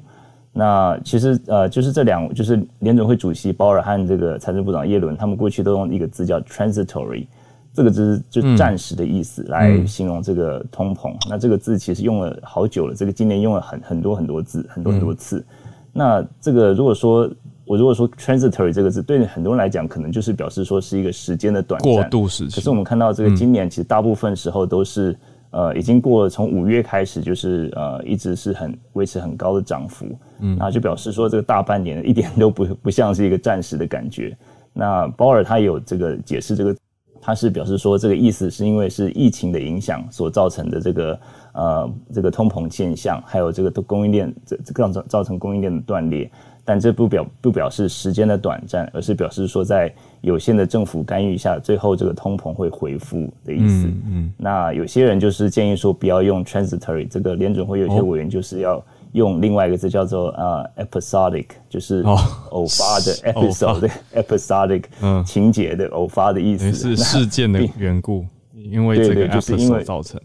[0.55, 7.27] 那其实呃，就是这两，就是联准会主席鲍尔和这个财政部长耶伦，他们过去都用一个字叫 transitory，
[7.75, 11.15] 这个字就暂时的意思来形容这个通膨。
[11.29, 15.45] 那这个字其实用了好久了，这个今年用了很很多很多字，很多很多次。
[15.93, 17.31] 那这个如果说。
[17.71, 22.57] 我如果说 transitory 这个字，对很多人来讲，可能就是表示说是一个时间的短暂过渡时期。
[22.57, 25.17] 可是我们看到这个今年，其实大部分时候都是
[25.53, 30.05] 呃，已经过了，从五月开始就是呃，一直是很维持很高的涨幅。
[30.41, 34.37] 嗯，那就表示说这个大半年一点都不不像是一个暂时的感觉。
[34.73, 36.77] 那鲍尔他有这个解释，这个
[37.21, 41.21] 他是表示说这个意思是因为是疫情的影响所造成的这个
[41.53, 46.29] 呃这个通膨现象，还有这个供应链这这造造成供应链的断裂。
[46.65, 53.87] 但这不表不表示时间的短暂，而是表示说在有限的政府干预下，最后这个通膨会回复的意思。
[54.07, 62.03] 嗯，那有些人就是建议说不要用 transitory，这个联准会有些委员就是要用另外一个字叫做呃 episodic，就是
[62.51, 64.85] 偶发的 episode episodic
[65.25, 70.21] 情节的偶发的意思，是事件的缘故，因为这个 episode 造成。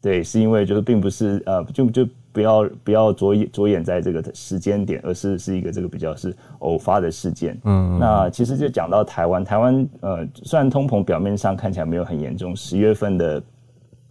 [0.00, 2.08] 对，是因为就是并不是呃，就就。
[2.32, 7.58] 不要不要着眼着眼在这个时间点，而是是一个这个比较是偶发的事件。
[7.64, 13.42] 嗯，那其实就讲到台湾，台湾呃，虽然通膨表面上看起来没有很严重，十月份的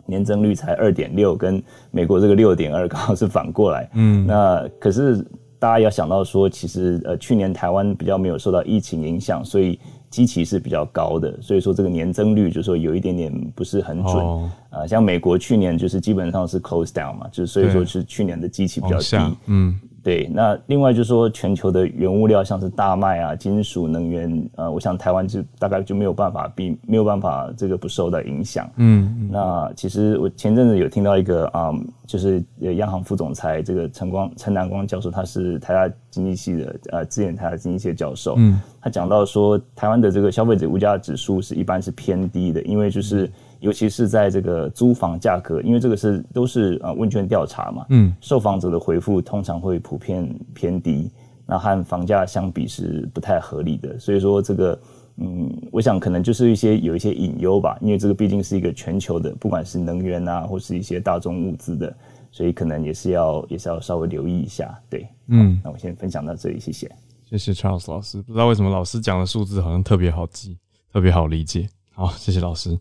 [0.05, 3.89] 年增率才二点六，跟美国这个六点二刚好是反过来。
[3.93, 5.25] 嗯，那可是
[5.57, 9.79] 大家要想到说，其实呃，去年台湾比较没有受到疫情影响，所以。
[10.09, 14.87] 基期是比较高的，所以说这个年增率就是说有一点点不是很准啊。
[14.87, 19.37] 像美国去年就是基本上是 close down 嘛，就是所以说是去年的基期比较低。
[19.45, 19.79] 嗯。
[20.03, 28.69] 对，那另外就是说，全球的原物料像是大麦啊、金属、能源，呃，我想台湾就大概就没有办法比没有办法这个不受到影响。
[28.77, 31.71] 嗯，那其实我前阵子有听到一个啊，
[32.05, 38.35] 就是央行副总裁这个陈光陈南光教授，他是台大经济系的，呃，之前台大经济系的教授。
[38.37, 43.29] 嗯，他讲到说，台湾的这个消费者物价指数是一般是偏低的，因为就是。
[43.59, 51.11] 尤其是在这个租房价格，因为这个是都是呃问卷调查嘛，嗯，受访者的回复通常会普遍偏低，
[51.45, 54.79] 那和房价相比是不太合理的，所以说这个
[55.17, 61.93] 嗯，我想可能就是一些有一些隐忧吧，因为这个毕竟是一个全球的，不管是能源啊，或是一些大众物资的，
[62.31, 66.89] 所以可能也是要也是要稍微留意一下，对，嗯，那我先分享到这里，谢谢，
[67.25, 70.57] 谢谢 Charles 老师，不知道为什么老师讲的数字好像特别好记，
[70.93, 72.79] 特别好理解，好，谢谢老师。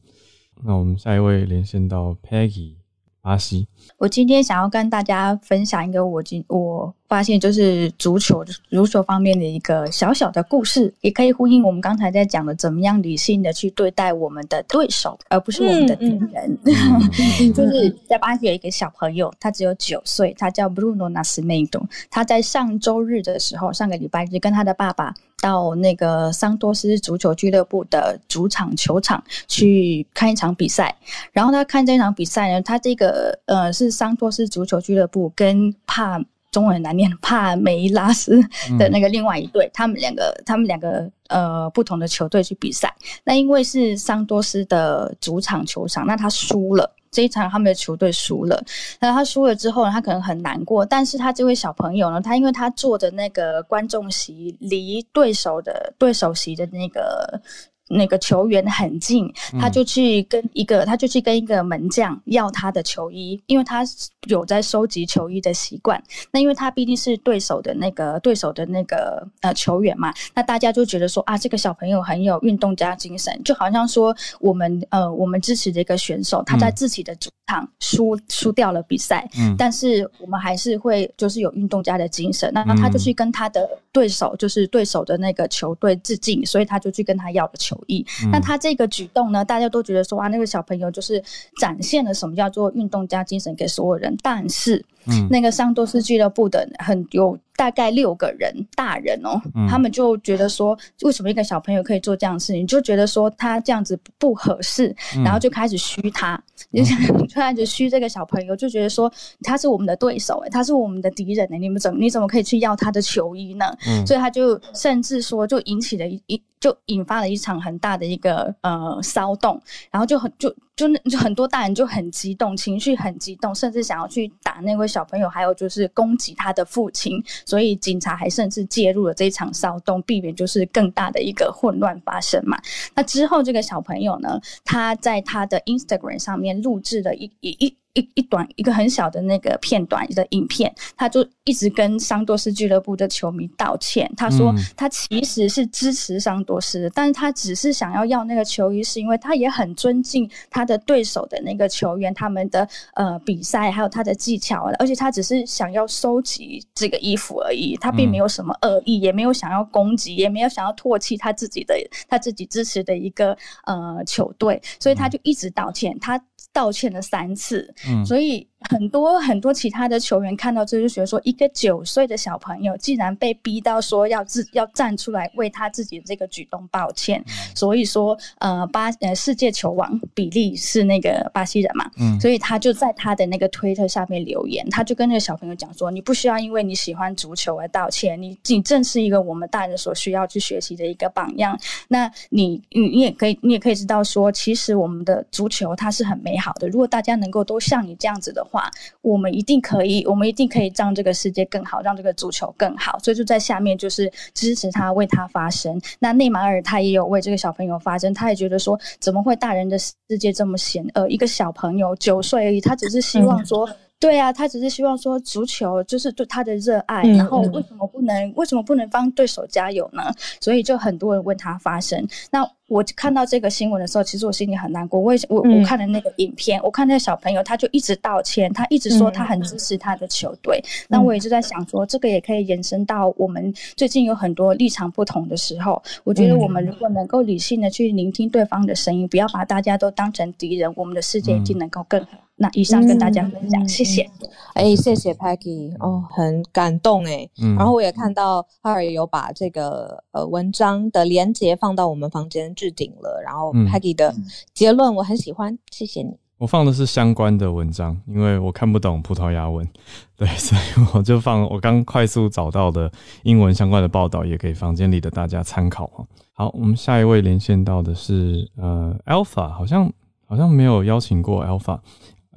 [0.65, 2.75] 那我们下一位连线到 Peggy
[3.21, 3.69] 巴西。
[3.97, 6.95] 我今天想要跟大家分享一个我今我。
[7.09, 16.59] 发现就是足球足球方面的一个小小的故事，也可以呼应我们刚才在讲的，怎么样理性的去对待我们的对手，而不是我们的敌人。
[17.55, 21.81] 就是在巴西有一个小朋友，他只有九岁，他叫 Bruno Nascimento。
[22.11, 30.95] 他在上周日的时候，上个礼拜日跟他的爸爸到那个桑多斯足球俱乐部的主场球场去看一场比赛。
[31.33, 36.21] 然后他看这场比赛呢，他这个呃是桑多斯足球俱乐部跟帕。
[36.51, 38.41] 中文很难念，帕梅拉斯
[38.79, 42.93] 的那个另外一队，他们两个，他们两个呃不同的球队去比赛。
[43.23, 48.59] 那因为是桑多斯的主场球场，那他输了这一场，他们的球队输了。
[48.99, 50.87] 那他输了之后呢，他可能很难过。
[50.87, 57.39] 但是他这位小朋友呢，他因为他坐的那个观众席离对手的对手席的那个
[57.89, 63.83] 那个球员很近，他就去跟一个，他就去跟一个门将要他的球衣，因为他
[64.27, 66.03] 有在收集球衣的习惯。
[66.31, 87.78] 那因为他毕竟是对手的那个对手的那个呃球员嘛，那大家就觉得说啊，这个小朋友很有运动家精神，就好像说我们呃我们支持的一个选手，他在自己的主场输输掉了比赛，嗯，但是我们还是会就是有运动家的精神，那他就去跟他的对手，就是对手的那个球队致敬，所以他就去跟他要了球。
[87.87, 89.45] 意，那他这个举动呢？
[89.45, 91.23] 大家都觉得说啊，那个小朋友就是
[91.61, 94.17] 展现了什么叫做运动家精神给所有人。
[94.23, 97.39] 但是，嗯，那个桑多斯俱乐部的很有。
[97.59, 99.31] 大概六个人，大人哦，
[99.69, 102.65] 他们就觉得说，为什么一个小朋友可以做这样的事情？
[102.65, 109.13] 就觉得说他这样子不合适，然后就开始虚他， 就开始虚这个小朋友，就觉得说
[109.43, 113.77] 他是我们的对手，哎，他是我们的敌人呢，你们怎么你怎么可以去要他的球衣呢？
[114.07, 127.23] 所以他就甚至说，就引起了一一就引发了一场很大的一个呃骚动，然后就很就就就很多大人就很激动，情绪很激动，甚至想要去打那位小朋友，还有就是攻击他的父亲。
[127.45, 132.59] 所以警察还甚至介入了这一场骚动，避免就是更大的一个混乱发生嘛。
[132.95, 137.77] 那之后，这个小朋友呢，他在他的 Instagram 上面录制了一一一。
[137.99, 144.09] 一一短一个很小的那个片段的影片，他就一直跟桑多斯俱乐部的球迷道歉。
[144.17, 161.75] 他说他其实是支持桑多斯，但是他只是想要要那个球衣，是因为他也很尊敬他的对手的那个球员，他们的呃比赛还有他的技巧，而且他只是想要收集这个衣服而已，他并没有什么恶意，也没有想要攻击，也没有想要唾弃他自己的
[162.09, 165.99] 他自己支持的一个呃球队，所以他就一直道歉。
[165.99, 166.23] 他。
[166.59, 167.73] 道歉了三次，
[168.05, 168.45] 所以。
[168.61, 177.25] 很多很多其他的球员看到这就觉得说，一个九岁的小朋友竟然被逼到说要自要站出来为他自己的这个举动抱歉。
[177.55, 191.57] 所以说，呃，巴呃世界球王比利是那个巴西人嘛，嗯，所以他就在他的那个推特下面留言，他就跟那个小朋友讲说，你不需要因为你喜欢足球而道歉，你你正是一个我们大人所需要去学习的一个榜样。
[191.87, 196.69] 那你你你也可以你也可以知道说，其实我们的足球它是很美好的。
[196.69, 198.45] 如果大家能够都像你这样子的。
[198.51, 198.71] 话，
[199.03, 202.99] 我们一定可以，我们一定可以让这个世界更好，让这个足球更好。
[202.99, 205.81] 所以就在下面就是支持他，为他发声。
[205.99, 211.09] 那内马尔他也有为这个小朋友发声，他也觉得说，怎么会大人的世界这么险恶？
[211.09, 213.69] 一个小朋友九岁而已，他只是希望说。
[214.01, 220.15] 对啊，他只是希望说足球就是对他的热爱，然后为什么不能为什么不能帮对手加油呢？
[220.41, 222.07] 所以就很多人为他发声。
[222.31, 225.01] 那我看到这个新闻的时候，其实我心里很难过。
[225.01, 230.63] 我我我看了那个影片，我看那个小朋友，他就一直道歉，他一直说他很支持他的球队。
[230.89, 242.28] 那我也就在想说，这个也可以延伸到我们最近有很多立场不同的时候，我觉得我们如果能够理性的去聆听对方的声音，不要把大家都当成敌人，我们的世界一定能够更好。
[242.39, 244.09] 那以上跟大家分享，谢谢。
[244.55, 247.29] 哎，谢谢 Peggy，哦，很感动哎。
[247.43, 247.57] 嗯。
[247.57, 253.21] 然后我也看到哈尔有把这个呃文章的连接放到我们房间置顶了。
[253.25, 254.15] 然后 Peggy 的
[254.55, 256.17] 结论我很喜欢，谢谢你。
[256.39, 259.69] 我放的是相关的文章，因为我看不懂葡萄牙文，
[260.17, 262.89] 对，所以我就放我刚快速找到的
[263.25, 266.07] 英文相关的报道，也给房间里的大家参考哈。
[266.33, 269.93] 好，我们下一位连线到的是呃 Alpha，好像
[270.29, 271.81] 好像没有邀请过 Alpha。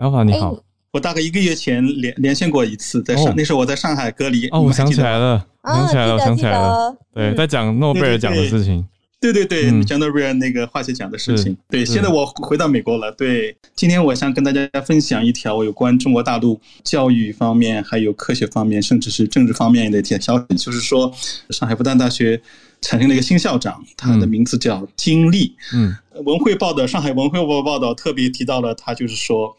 [0.01, 0.57] Alpha 你好，
[0.91, 4.47] 我大概一个月前连连线过一次，在上那时候我在上海隔离。
[4.49, 6.97] 哦，我想起来了，想起来了，想起来了。
[7.13, 8.83] 对，在讲诺贝尔奖的事情。
[9.19, 11.55] 对对对，讲诺贝尔那个化学奖的事情。
[11.69, 13.11] 对，现在我回到美国了。
[13.11, 21.13] 对，今天我想跟大家分享一条有关中国大陆教育方面、还有科学方面，甚至是政治方面的一条消息，就是说
[21.51, 22.41] 上海复旦大学
[22.81, 25.55] 产生了一个新校长，他的名字叫金立。
[25.75, 29.55] 嗯，文汇报的上海文汇报报道特别提到了他，就是说。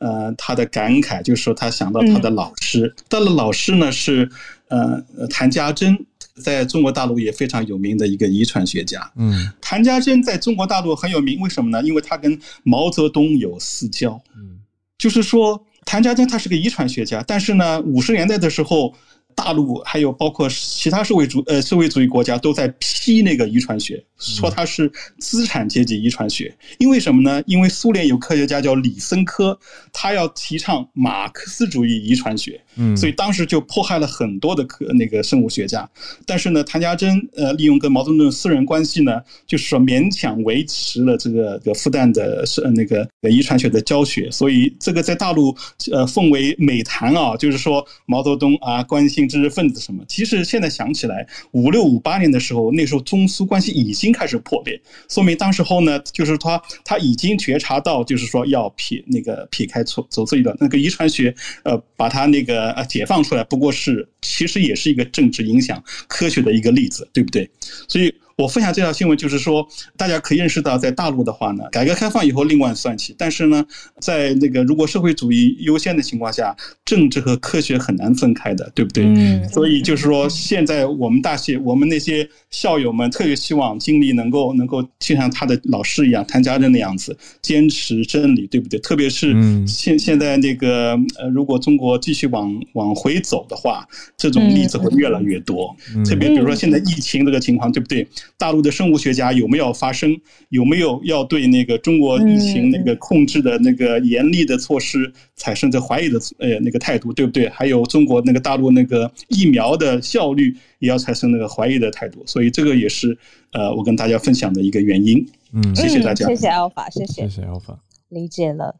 [0.00, 4.30] 呃，他的感慨就是说，他想到他的老师，他的老师呢是
[4.68, 5.96] 呃谭家珍，
[6.42, 9.10] 在中国大陆也非常有名的一个遗传学家。
[9.16, 11.82] 嗯，谭家珍在中国大陆很有名，为什么呢？
[11.82, 14.20] 因为他跟毛泽东有私交。
[14.36, 14.60] 嗯，
[14.98, 18.94] 就是说谭家珍他是个遗传学家，但是呢，五十年代的时候。
[19.36, 26.54] 大陆还有包括其他社会主呃社会主义国家都在批那个遗传学，说它是资产阶级遗传学。
[26.78, 27.42] 因为什么呢？
[27.46, 29.58] 因为苏联有科学家叫李森科，
[29.92, 35.88] 他要提倡马克思主义遗传学，嗯，所以当时就迫害了很多的科那个生物学家。
[36.24, 44.30] 但是呢，谭家珍呃利用跟毛泽东的私人关系呢，就是说勉强维持了这个个复旦的是那个遗传学的教学。
[44.30, 45.54] 所以这个在大陆
[45.92, 49.26] 呃奉为美谈啊，就是说毛泽东啊关心。
[49.28, 50.04] 知识分子什么？
[50.06, 54.05] 其实现在想起来，五六五八年的时候，那时候中苏关系已经。
[54.06, 61.34] 已经开始破裂，说明当时候呢，就是他他已经觉察到，就是说要撇那个撇开错走这一段，那个遗传学
[61.64, 67.50] 呃把它那个呃解放出来，不过是其实也是一个政治影响科学的一个例子，对不对？
[67.88, 68.14] 所以。
[68.36, 69.66] 我分享这条新闻，就是说，
[69.96, 73.64] 大家可以认识到，在大陆的话呢，改革开放以后另外算起，但是呢，
[73.98, 79.06] 在那个如果社会主义优先的情况下，政治和科学很难分开的，对不对？
[79.06, 79.48] 嗯。
[79.48, 88.78] 所以就是说，现在我们大学，我们那些校友们特别希望经历能够能够就像他的老师一样，谭家珍那样子，坚持真理，对不对？
[88.80, 89.34] 特别是
[89.66, 95.74] 现现在那个呃，如果中国继续往往回走的话，这种例子会越来越多。
[95.94, 98.06] 嗯特别比如说现在疫情这个情况，对不对？
[98.38, 100.16] 大陆的生物学家有没有发声？
[100.50, 107.48] 有没有要对那个中国疫情那个控制的那个严厉的措施产生着怀疑的呃那个态度，对不对？
[107.48, 113.16] 还有中国那个大陆那个疫苗的效率也要产生那个怀疑的态度，所以这个也是
[113.52, 115.26] 呃我跟大家分享的一个原因。
[115.52, 117.76] 嗯，谢谢大家，谢谢 Alpha，谢谢，谢谢 Alpha，
[118.08, 118.76] 理解了。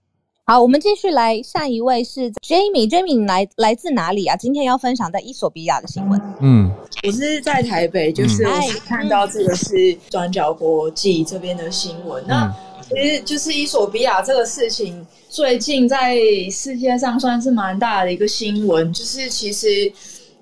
[0.48, 4.36] 好，我们继续来，下一位是 Jamie，Jamie 来来自哪里啊？
[4.36, 6.22] 今天要分享在伊索比亚的新闻。
[6.40, 6.70] 嗯，
[7.02, 8.50] 我是在台北，就是我
[8.86, 12.24] 看到这个是转角国际这边的新闻。
[12.28, 12.54] 那
[12.88, 16.16] 其实就是伊索比亚这个事情，最近在
[16.48, 19.92] 世界上算是蛮大的一个新闻，就是其实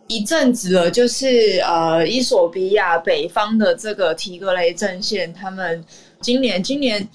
[0.07, 5.83] 一阵子了，就是呃，伊索比亚北方的这个提格雷阵线，他们
[6.21, 7.09] 今年今年。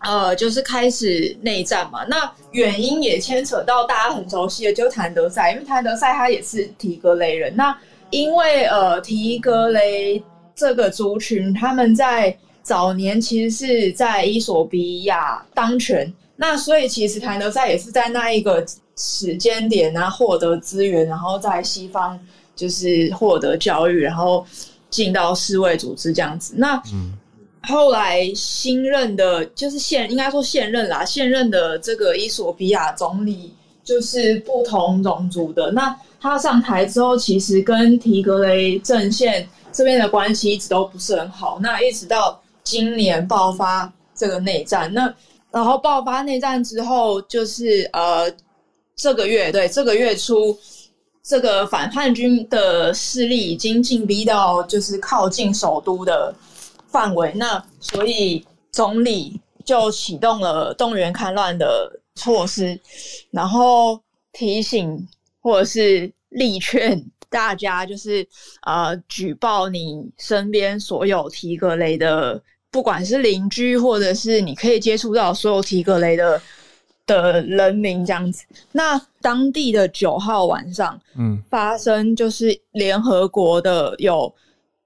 [0.00, 7.54] 呃，就是开始内战嘛，那原因也牵扯到大家很熟悉的，就谭德赛，因为谭德赛他也是提格雷人。
[7.54, 7.76] 那
[8.08, 10.22] 因为呃，提格雷
[10.54, 18.64] 这个族群，他们在早年其实是在伊索比亚当权，那所以其实谭德赛也是在那一个
[18.96, 22.18] 时间点啊获得资源，然后在西方
[22.56, 24.46] 就是获得教育，然后
[24.88, 26.54] 进到世卫组织这样子。
[26.56, 27.12] 那嗯。
[27.68, 33.54] 后来新任的，就是现应该说现任啦，现任的这个伊索比亚总理
[33.84, 35.70] 就是不同种族的。
[35.72, 41.58] 那他上台之后，其实跟提格雷阵线这边的关系一直都不是很好。
[41.60, 45.12] 那一直到今年爆发这个内战，那
[45.50, 48.32] 然后爆发内战之后，就是呃
[48.96, 50.56] 这个月对这个月初，
[51.22, 56.34] 这个反叛军的势力已经进逼到就是靠近首都的。
[56.90, 62.78] 范围，那所以总理就启动了动员戡乱的措施，
[63.30, 64.00] 然后
[64.32, 65.06] 提醒
[65.40, 68.26] 或者是力劝大家，就是
[68.62, 76.42] 呃举报你身边所有提格雷的，不管是邻居或者是你可以接触到所有提格雷的
[77.06, 78.44] 的人民这样子。
[78.72, 84.34] 那当地的九号晚上，嗯，发生就是联合国的有。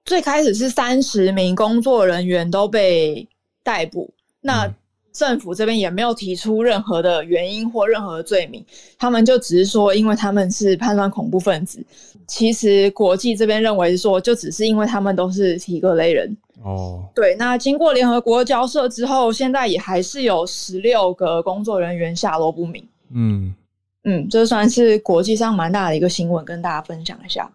[0.05, 3.27] 最开始是三十名工作人员都被
[3.63, 4.09] 逮捕，
[4.41, 4.71] 那
[5.11, 8.63] 政府这边也没有提出任何的原因或任何的罪名，
[8.99, 11.83] 他们就只是说，因为他们是叛乱恐怖分子。
[12.27, 16.35] 其实国际这边认为说，就只是因为他们都是提格雷人。
[16.63, 17.35] 哦，对。
[17.35, 22.87] 那经过联合国交涉之后，现在也还是有十六个工作人员下落不明。
[23.13, 23.55] 嗯
[24.03, 27.49] 嗯，这算是国际上蛮大的一个新闻，跟大家分享一下。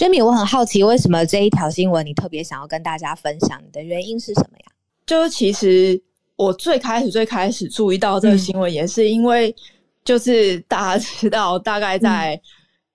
[0.00, 3.60] Jamie，我很好奇，为什么这一条新闻你特别想要跟大家分享？
[3.62, 4.72] 你的原因是什么呀？
[5.04, 6.00] 就是其实
[6.36, 9.54] 我最开始最开始注意到这个新闻，也是因为
[10.02, 12.40] 就是大家知道，大概在。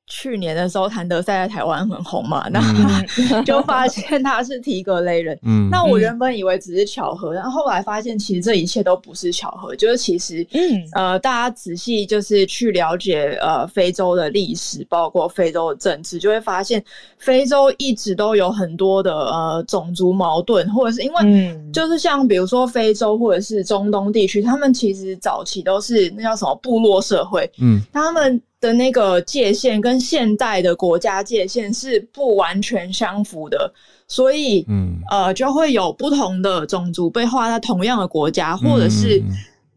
[0.07, 2.61] 去年的时候，谭德赛在台湾很红嘛，那
[3.43, 5.37] 就发现他是提格雷人。
[5.43, 16.83] 嗯，那我原本以为只是巧合，然后后来发现其实这一切都不是巧合，就是其实，嗯，呃，大家仔细就是去了解呃非洲的历史，包括非洲的政治，就会发现
[17.17, 28.39] 非洲一直都有很多的呃种族矛盾，或者是因为就是像比如说非洲或者是中东地区，他们其实早期都是那叫什么部落社会，嗯，他们。
[28.65, 33.71] 的那个界限跟现代的国家界限是不完全相符的，
[34.07, 39.21] 所以，嗯，呃，就会有不同的种族被划在同样的国家，或者是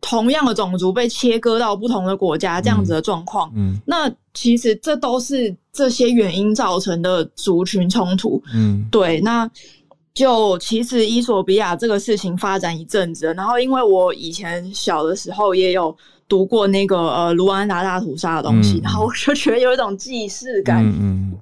[0.00, 3.52] 同样的种族被切割到不同的国家这样子的状况。
[3.54, 8.42] 嗯，那其实这都是这些原因造成的族群冲突。
[8.54, 9.46] 嗯，对，那
[10.14, 15.94] 就其实伊索比亚这个事情发展一阵子，然后因为我以前小的时候也有。
[16.28, 20.84] 读过那个呃卢安达大屠杀的东西，然后我就觉得有一种既视感。
[20.84, 21.32] 嗯，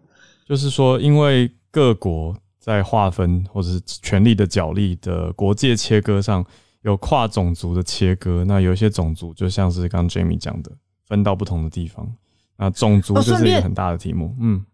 [0.47, 6.45] 就是说，因为各国在划分或者是权力的角力的国界切割上
[6.83, 10.71] 有跨种族的切割，那有一些种族就像是刚 Jamie 讲的，
[11.05, 12.09] 分到不同的地方，
[12.57, 14.35] 那种族就是一个很大的题目。
[14.41, 14.65] 嗯，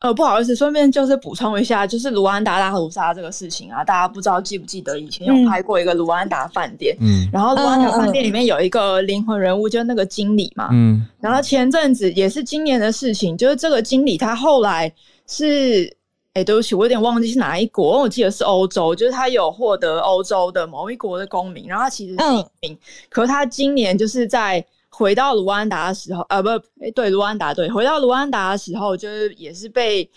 [0.00, 14.92] 呃，不好意思，顺便就是补充一下，就是卢安达大屠杀这个事情啊，大家不知道记不记得以前有拍过一个卢安达饭店，嗯，然后卢安达饭店里面有一个灵魂人物，就是那个经理嘛，嗯，然后前阵子也是今年的事情，就是这个经理他后来
[15.26, 15.90] 是，
[16.34, 22.78] 哎，对不起，我有点忘记是哪一国，我记得是欧洲，就是他有获得欧洲的某一国的公民，然后他其实是一名，
[23.08, 24.62] 可是他今年就是在。
[24.98, 26.48] 回到卢安达的时候，呃，不，
[26.80, 30.10] 哎，对，卢安达，对，回到卢安达的时候，就是也是被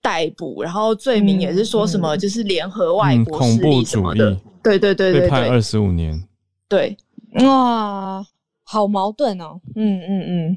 [0.00, 6.26] 逮捕，然后罪名也是说什么，就是联合外国势力什么的，对对对对对，判二十五年，
[6.66, 6.96] 对，
[7.44, 8.26] 哇，
[8.62, 10.56] 好矛盾哦，嗯嗯嗯，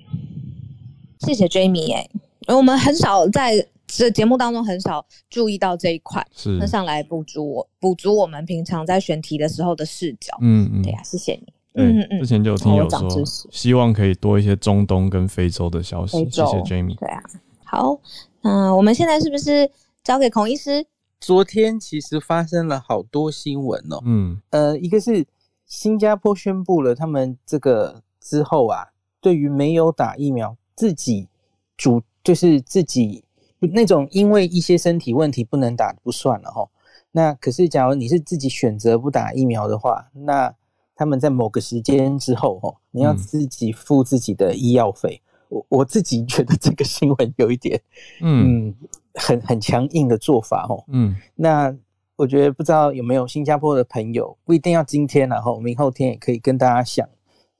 [1.19, 2.09] 谢谢 Jamie 哎，
[2.55, 6.51] 我们很少在这节目当中很少注意到这一块，是。
[6.57, 11.54] 那上来补足我补足我们平常在选题的时候的视角，嗯嗯，对呀，谢谢你。
[11.75, 13.09] 对，之前就有听友说，
[13.51, 16.17] 希望可以多一些中东跟非洲的消息。
[16.29, 16.97] 谢谢 Jamie。
[16.97, 17.21] 对啊，
[17.65, 17.99] 好，
[18.41, 19.69] 那我们现在是不是
[20.03, 20.85] 交给孔医师？
[21.19, 24.01] 昨天其实发生了好多新闻哦。
[24.05, 25.25] 嗯，呃，一个是
[25.65, 28.87] 新加坡宣布了，他们这个之后啊，
[29.19, 31.27] 对于没有打疫苗自己
[31.75, 33.23] 主就是自己
[33.59, 36.69] 那种因为一些身体问题不能打不算了哈。
[37.11, 40.53] 那可是假如你是自己选择不打疫苗的话，那
[40.95, 45.21] 他们在某个时间之后，哦，你要自己付自己的医药费。
[45.49, 47.79] 我我自己觉得这个新闻有一点，
[48.21, 48.73] 嗯，
[49.13, 51.15] 很很强硬的做法，哦，嗯。
[51.35, 51.73] 那
[52.15, 57.07] 我觉得不知道有没有新加坡的朋友，不一定要今天，然后明后天也可以跟大家想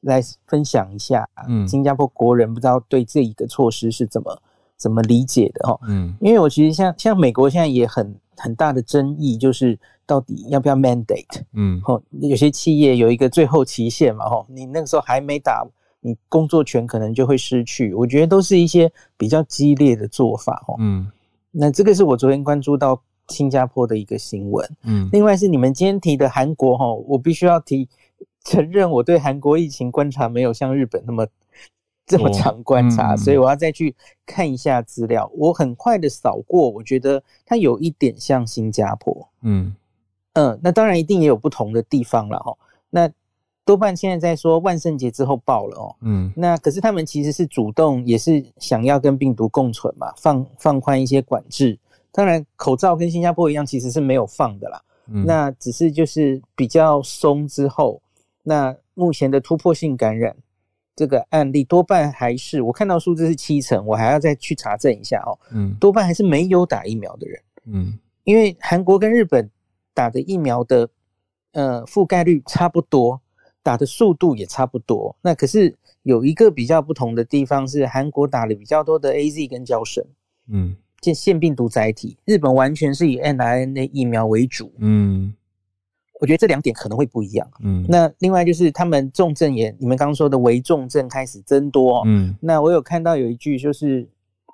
[0.02, 4.42] 来分享一下，嗯，新加坡国人不知道对这一个措施是怎么
[4.78, 6.16] 怎么理解的，哦，嗯。
[6.20, 9.78] 因为我其实像像美国现在也很很大的争议，就是。
[10.08, 11.42] 到底要不要 mandate？
[11.54, 15.66] 嗯，哦，有些企业有一个最后期限嘛，哦，你那个时候还没打，
[16.00, 17.92] 你工作权可能就会失去。
[17.92, 21.12] 我觉得都是一些比较激烈的做法，哦，嗯，
[21.50, 27.90] 那这个是我昨天关注到新加坡的一个新闻，嗯，另外是你们今天提的韩国，哈，我必须要提
[28.44, 31.26] 承认我对韩国疫情观察没有像日本那么。
[32.06, 33.96] 这么长观察，所以我要再去
[34.26, 35.30] 看一下资料。
[35.36, 39.76] 我很快的扫过，我觉得它有一点像新加坡，嗯。
[40.34, 42.54] 嗯，那当然一定也有不同的地方了哈。
[42.90, 43.10] 那
[43.64, 45.96] 多半现在在说万圣节之后爆了哦。
[46.02, 51.80] 嗯，那可是他们其实是主动，也是想要跟病毒共存嘛，放放宽一些管制。
[52.12, 54.82] 当然，口罩跟新加坡一样，其实是没有放的啦。
[55.08, 58.02] 嗯，那只是就是比较松之后，
[58.44, 60.36] 那目前的突破性感染
[60.96, 65.38] 这个案例多半还是我看到数字是七成，我还要再去查证一下哦。
[65.52, 67.42] 嗯，多半还是没有打疫苗的人。
[67.66, 69.50] 嗯，因为韩国跟日本。
[69.98, 70.90] 打的疫苗的
[71.54, 73.22] 呃覆盖率差不多，
[73.64, 75.16] 打的速度也差不多。
[75.22, 75.74] 那可是
[76.04, 80.04] 有一个比较不同的地方是，韩国打了比较多的 A Z 跟胶绳，
[80.50, 82.18] 嗯，腺腺病毒载体。
[82.26, 85.34] 日本完全是以 n R N A 疫苗为主，嗯，
[86.20, 87.86] 我觉得这两点可能会不一样，嗯。
[87.88, 92.36] 那另外就是他们重症也，你们刚刚说的危重症开始增多，嗯。
[92.40, 94.08] 那我有看到有一句就是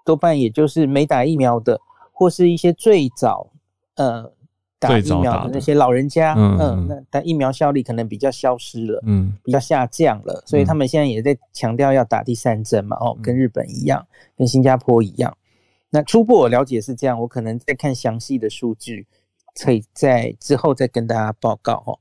[0.06, 1.80] 多半也就是没打疫苗的，
[2.12, 3.52] 或是一些最早
[3.96, 4.32] 呃。
[4.82, 14.04] 打疫苗的那些老人家，嗯，那但疫苗效力可能比较消失了，嗯，比较下降了，所以他们现在也在强调要打第三针嘛，哦，跟日本一样，
[14.36, 15.38] 跟新加坡一样。
[15.92, 19.06] 那初步我了解是这样，我可能再看详细的数据，
[19.60, 22.00] 可以在之后再跟大家报告哦。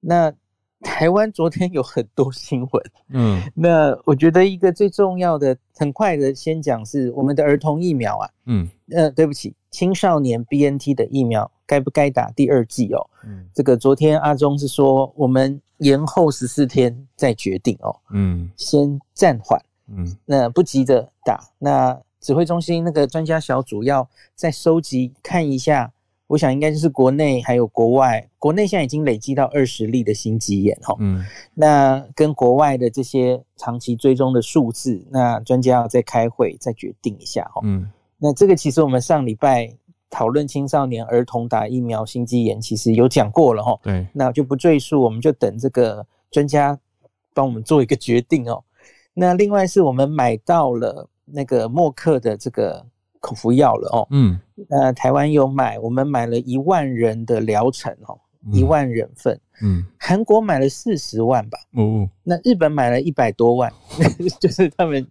[0.00, 0.32] 那
[0.80, 11.50] 台湾昨天有很多新闻，嗯， 那我觉得一个最重要的，很快的先讲是我们的儿童疫苗啊，嗯，呃，对不起，青少年 BNT 的疫苗。
[11.66, 13.10] 该不该打第二剂哦？
[13.24, 17.94] 嗯，这个昨天阿中是说我们延后十四天再决定哦。
[18.10, 19.60] 嗯，先暂缓。
[19.86, 21.44] 嗯，那不急着打。
[21.58, 25.92] 那指挥中心那个专家小组要再收集看一下，
[26.28, 28.24] 我想应该就是国内还有国外。
[28.38, 30.94] 国内现在已经累积到二十例的心肌炎哈。
[31.00, 37.60] 嗯，那跟国外的这些长期追踪的数字，那专家要再开会再决定一下哈。
[37.64, 39.68] 嗯，那这个其实我们上礼拜。
[40.10, 43.78] 讨论青少年儿童打疫苗心肌炎，其实有讲过了哈。
[43.82, 46.80] 对，那就不赘述，我们就等这个专家
[47.34, 48.64] 帮我们做一个决定哦。
[49.12, 52.82] 那另外是我们买到了那个默克的这个
[53.20, 54.06] 口服药了哦。
[54.10, 54.38] 嗯，
[54.68, 58.18] 那台湾有买，我们买了一万人的疗程哦，
[58.52, 59.38] 一万人份。
[59.62, 61.58] 嗯，韩国买了四十万吧。
[61.72, 63.72] 哦，那日本买了一百多万，
[64.40, 65.06] 就是他们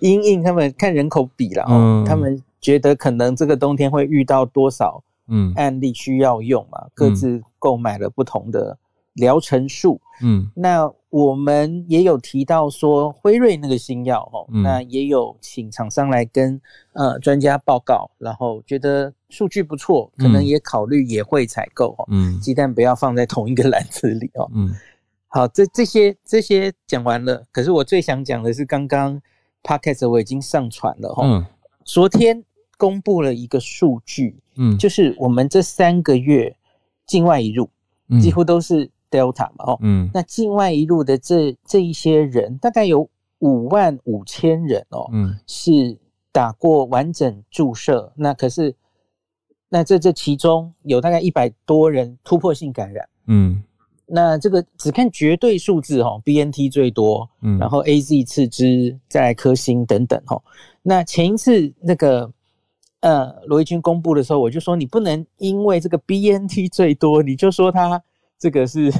[0.00, 2.42] 因应他们看人口比了哦，他们。
[2.62, 6.86] 觉得可能这个冬天会遇到多少嗯案例需要用嘛？
[6.94, 8.78] 各自购买了不同的
[9.14, 10.00] 疗程数。
[10.24, 16.60] 嗯，那我们也有提到说辉瑞那个新药哦，那也有请厂商来跟
[16.92, 22.06] 呃专家报告，然后觉得数据不错，可能也考虑也会采购哦。
[22.08, 24.48] 嗯，鸡蛋不要放在同一个篮子里哦。
[24.54, 24.72] 嗯，
[25.26, 29.20] 好，这这些这些讲完了，可是我最想讲的是刚刚
[29.64, 31.26] podcast 我已经上传了哈。
[31.26, 31.44] 嗯，
[31.84, 32.44] 昨天
[32.78, 36.54] 公布了一个数据，嗯，就是我们这三个月
[37.06, 37.68] 境外一入
[38.20, 38.88] 几乎都是。
[39.12, 43.06] Delta 嘛，哦，嗯，那境外一路的这这一些人，大概有
[43.40, 45.98] 五万五千人哦，嗯，是
[46.32, 48.74] 打过完整注射，那可是，
[49.68, 53.62] 那这这其中有大概一百多人突破性感染，嗯，
[54.06, 60.42] 那这个只看绝对数字哈，BNT 最多，嗯，然后 AZ 次之，再来科兴等等哈，
[60.82, 62.32] 那前一次那个
[63.00, 68.02] 呃罗毅军公布的时候，我就说你不能因为这个 BNT 最多，你就说他。
[68.42, 68.92] 这个是，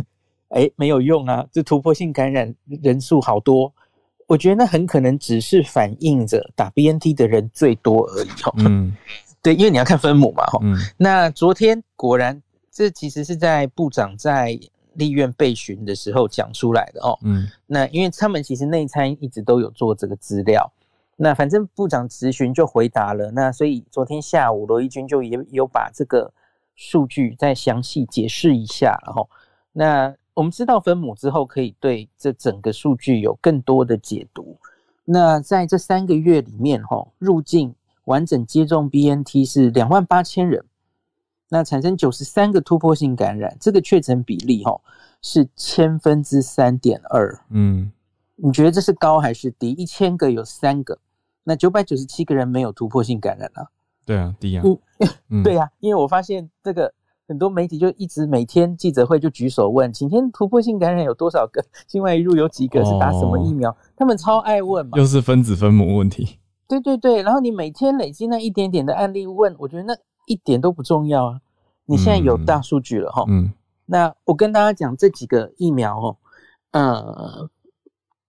[0.51, 1.45] 哎，没有用啊！
[1.51, 3.73] 这突破性感染人数好多，
[4.29, 8.29] 我觉得那很可能只是反映着打 BNT 的人最多而已。
[8.41, 8.97] 哈，嗯，
[9.43, 10.61] 对，因为你要看分母嘛，哈。
[10.63, 10.77] 嗯。
[10.97, 12.41] 那昨天果然，
[12.71, 14.57] 这其实是在部长在
[14.93, 17.19] 立院备询的时候讲出来的哦。
[17.25, 17.49] 嗯。
[17.67, 20.73] 那因为他们其实内参一直都有做这个资料，
[21.17, 23.33] 那反正部长咨询就回答了。
[23.33, 26.33] 那所以昨天下午罗毅军就也有把这个。
[26.83, 29.31] 数据再详细解释一下，然后，
[29.71, 34.59] 那我们知道分母之后，可以对这整个数据有更多的解读。
[35.05, 37.73] 那在这三个月里面，哈，入境
[38.07, 40.65] 完整接种 BNT 是两万八千人，
[41.49, 44.81] 那产生九十三个突破性感染，这个确诊比例，哈，
[45.23, 47.39] 是千分之三点二。
[47.51, 47.93] 嗯，
[48.35, 49.71] 你觉得这是高还是低？
[49.71, 50.99] 一千个有三个，
[51.45, 53.71] 那九百九十七个人没有突破性感染啊？
[54.05, 54.65] 对啊，低啊。
[55.29, 56.93] 嗯， 对呀，因为我发现这个
[57.27, 61.65] 很多媒体就一直每天记者会就举手问，今天突破性感染有多少个？
[61.87, 63.75] 境外一入有几个是打什么疫苗？
[63.97, 64.99] 他们超爱问嘛。
[64.99, 66.39] 又是分子分母问题。
[66.69, 69.95] 对对对，然后你每天累积那一点点的案例问，我觉得那
[70.27, 71.41] 一点都不重要啊。
[71.87, 73.53] 你现在有大数据了哈，嗯，
[73.87, 76.17] 那我跟大家讲这几个疫苗哦，
[76.71, 77.51] 呃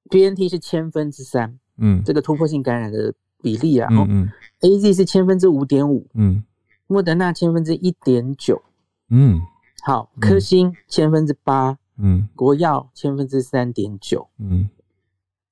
[0.09, 3.13] ，B N T 是千分之三，嗯，这个突破性感染的。
[3.43, 4.29] 比例啊，嗯嗯
[4.61, 6.41] ，A Z 是千分之五点五，嗯，
[6.87, 8.61] 莫德纳千分之一点九，
[9.09, 9.41] 嗯，
[9.83, 14.69] 好，科兴千分之八，嗯，国药千分之三点九，嗯，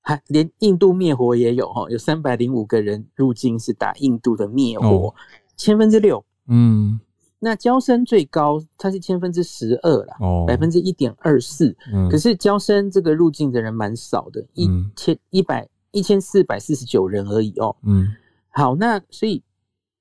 [0.02, 5.14] 还连印度灭活也有哈，有三百零五个人入境是打印度的灭活，
[5.58, 6.98] 千分之六，嗯，
[7.40, 15.68] 那交生最高，它是千分之十二啦，哦，百分之一点二四，嗯，可是交生这个入境的人蛮少的，一千一百。
[15.92, 17.76] 一千四百四十九人而已哦。
[17.84, 18.08] 嗯，
[18.50, 19.44] 好，那所以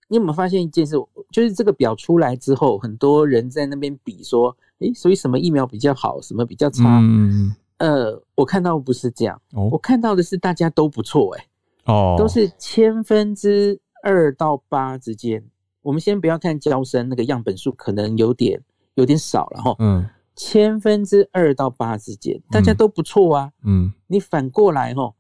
[0.09, 0.97] 你有没有发现一件事？
[1.31, 6.99] 就是这个表出来之后，很多人在那边比说，诶，所以什么疫苗比较好，什么比较差？
[7.01, 11.45] 嗯，呃，我看到不是这样，我看到的是大家都不错，诶，
[11.85, 15.45] 哦，都是千分之二到八之间。
[15.83, 18.61] 我们先不要看交生那个样本数，可能有点
[18.95, 19.77] 有点少了哈。
[19.79, 23.53] 嗯，千分之二到八之间，大家都不错啊。
[23.65, 25.15] 嗯，你反过来哈。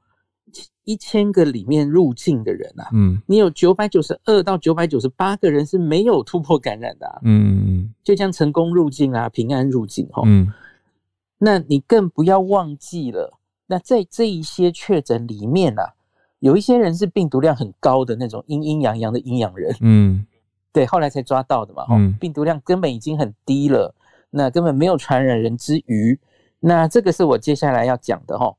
[0.85, 10.53] 一千个里面入境的人啊，嗯，你有九百九十二到九百九十八个人是没有突破感染的，嗯，就像成功入境啊，平安入境哈，嗯，
[11.39, 15.95] 那你更不要忘记了，那在这一些确诊里面啊，
[16.41, 20.27] 有一些人是病毒量很高的那种阴阴阳阳的阴阳人，嗯，
[20.73, 23.95] 对，后来才抓到的嘛，哈，病毒量根本已经很低了，
[24.31, 26.19] 那根本没有传染人之余，
[26.59, 28.57] 那这个是我接下来要讲的哈，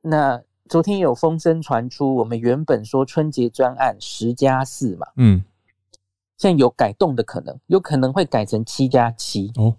[0.00, 0.40] 那。
[0.68, 5.44] 昨天有风声传出，我们原本说春节专案十加四嘛，嗯，
[6.38, 9.76] 现在有改动的可能，有可能会改成七加七哦。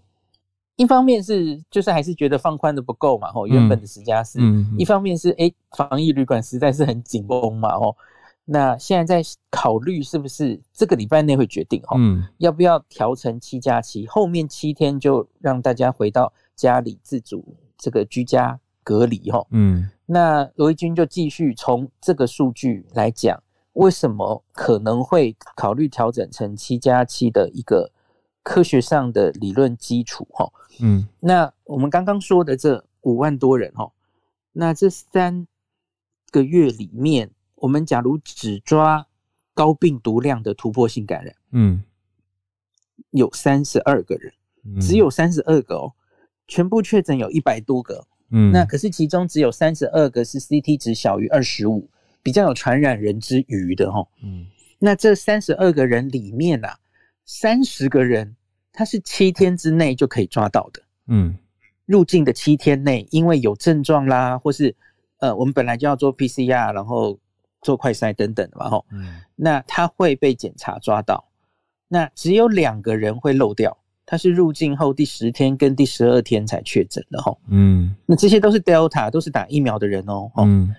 [0.76, 7.98] 一方面是就是还是觉得放宽的不够嘛，吼，原本的十加四，嗯，一方面是哎，防疫旅馆实在是很紧绷嘛，吼，
[8.46, 17.44] 那现在在考虑是不是这个礼拜内会决定，哈，嗯，要不要调成七加七，后面七天就让大家回到家里自主
[17.76, 19.90] 这个居家隔离，哈，嗯。
[20.08, 23.42] 那罗毅军就继续从这个数据来讲，
[23.74, 27.92] 为什么可能会考虑调整成七加七的一个
[28.44, 30.28] 科学上的理论基础？
[30.32, 33.92] 哈，嗯，那我们刚刚说的这五万多人，哈，
[34.52, 35.48] 那这三
[36.30, 39.08] 个月里面，我们假如只抓
[39.56, 41.84] 高病毒量的突破性感染，嗯，
[43.10, 44.32] 有三十二个人，
[44.80, 45.94] 只有三十二个哦，
[46.48, 48.06] 全部确诊有一百多个。
[48.38, 51.90] 嗯，那可是其中只有三十二个是 CT 值小于二十五，
[52.22, 54.06] 比较有传染人之余的哈。
[54.22, 54.46] 嗯，
[54.78, 56.78] 那这三十二个人里面啊，
[57.24, 58.36] 三十个人
[58.74, 60.82] 他是七天之内就可以抓到的。
[61.08, 61.38] 嗯，
[61.86, 64.76] 入境的七天内，因为有症状啦，或是
[65.20, 67.18] 呃，我们本来就要做 PCR，然后
[67.62, 71.30] 做快筛等等的嘛，吼，嗯，那他会被检查抓到，
[71.88, 80.76] 那只有两个人会漏掉，他是入境后第十天跟第十二天才确诊的，吼，嗯，那这些都是 Delta，都是打疫苗的人哦，嗯，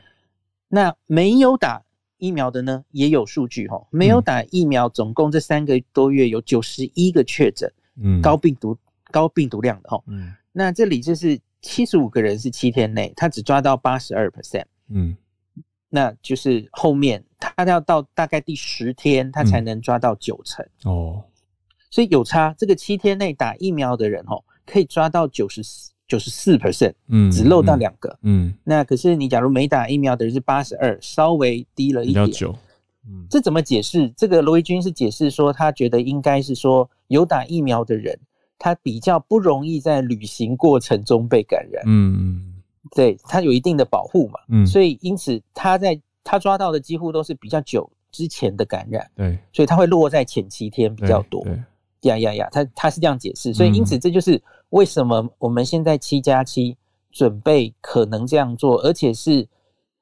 [0.68, 1.82] 那没有打
[2.18, 8.76] 疫苗的呢，也有数据，吼，没有打疫苗，总共这三个多月有九十一个确诊，嗯，高病毒
[9.10, 10.32] 高病毒量的，吼，嗯。
[10.58, 15.14] 那这里就是七十五个人是七天内，他只抓到八十二 percent，嗯，
[15.90, 20.64] 那就是后面他要到大概第十天，他才能抓到九成。
[20.84, 21.22] 哦，
[21.96, 22.54] 所以有差。
[22.58, 32.26] 这个七天内打疫苗的人哦，可以抓到九十四九十四 percent，嗯，只漏到两个，嗯，那可是你假如没打疫苗的人是八十二，稍微低了一点，
[33.08, 34.10] 嗯，这怎么解释？
[34.10, 38.18] 这个罗伊军是解释说，他觉得应该是说有打疫苗的人。
[38.58, 42.54] 他比较不容易在旅行过程中被感染，嗯，
[42.94, 51.46] 对他有一定的保护嘛，嗯，所以因此他在他抓到的几乎都是比较久之前的感染，对，所以他会落在前七天比较多，
[52.06, 56.76] 呀呀呀，他他是这样解释，所以因此这就是为什么我们现在七加七
[57.12, 59.46] 准备可能这样做，而且是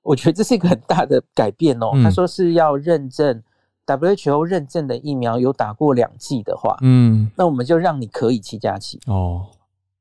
[0.02, 3.42] 我觉得这是一个很大的改变哦，他说是要认证。
[3.86, 9.44] WHO 认证的疫苗有打过两剂的话，嗯，那我们就让你可以七加七哦。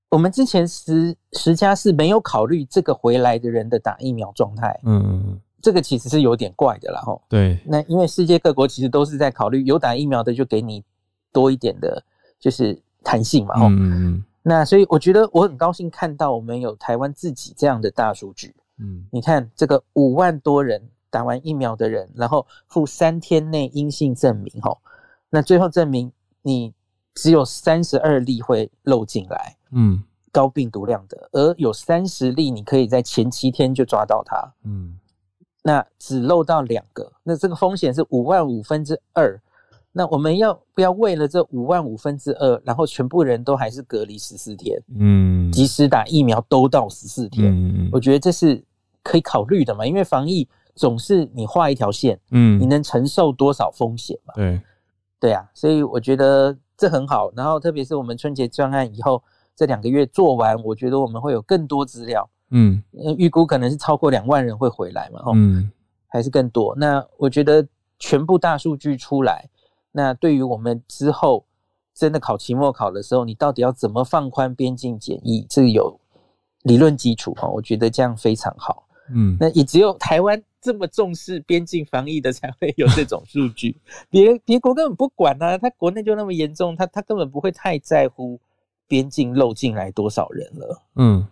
[0.07, 7.21] 我们之前十十加是没有考虑这个回来的人的打疫苗状态，嗯，这个其实是有点怪的啦，吼。
[7.27, 10.81] 对，那因为世界各国其实都是在考虑有打疫苗的就给你
[11.33, 12.01] 多一点的，
[12.39, 13.65] 就是弹性嘛，吼。
[13.69, 20.89] 嗯那所以我觉得我很高兴看到我们有台湾自己这样的大数据，嗯，你看这个五万多人。
[21.13, 24.79] 打完疫苗的人，然后附三天内阴性证明，吼，
[25.29, 26.11] 那最后证明
[26.41, 26.73] 你
[27.13, 34.97] 只有三十二例会漏进来，嗯，高病毒量的，而有三十例你可以在前七天就抓到它，嗯，
[35.61, 39.39] 那只漏到两个，那这个风险是五万五分之二，
[39.93, 48.61] 那我们要不要为了这五万五分之二，然后全部人都还是隔离十四天，嗯，即使打疫苗都到十四天，嗯，我觉得这是
[49.01, 50.45] 可以考虑的嘛，因为防疫。
[50.75, 54.33] 总是你画一条线，嗯，你能承受多少风险嘛？
[54.33, 54.59] 对，
[55.19, 57.31] 对啊，所以我觉得这很好。
[57.35, 59.21] 然后特别是我们春节专案以后
[59.55, 62.81] 这两个月做完，我觉得我们会有更多资料，嗯，
[63.19, 65.71] 预估可能是超过两万人会回来嘛，嗯，
[66.07, 66.75] 还是更多。
[66.75, 67.63] 那我觉得
[67.99, 69.47] 全部大数据出来，
[69.93, 71.45] 那对于我们之后
[71.93, 75.97] 真的考期末考的时候，你到底要怎么放宽边境检疫，这有
[76.63, 77.47] 理论基础哈？
[77.47, 80.43] 我觉得这样非常好，嗯，那也只有台湾。
[80.63, 83.75] 这么重视边境防疫的才会有这种数据，
[84.09, 88.39] 别别国根本不管啊，他国内就那么严重，他他根本不会太在乎
[88.87, 90.81] 边境漏进来多少人了。
[90.95, 91.27] 嗯，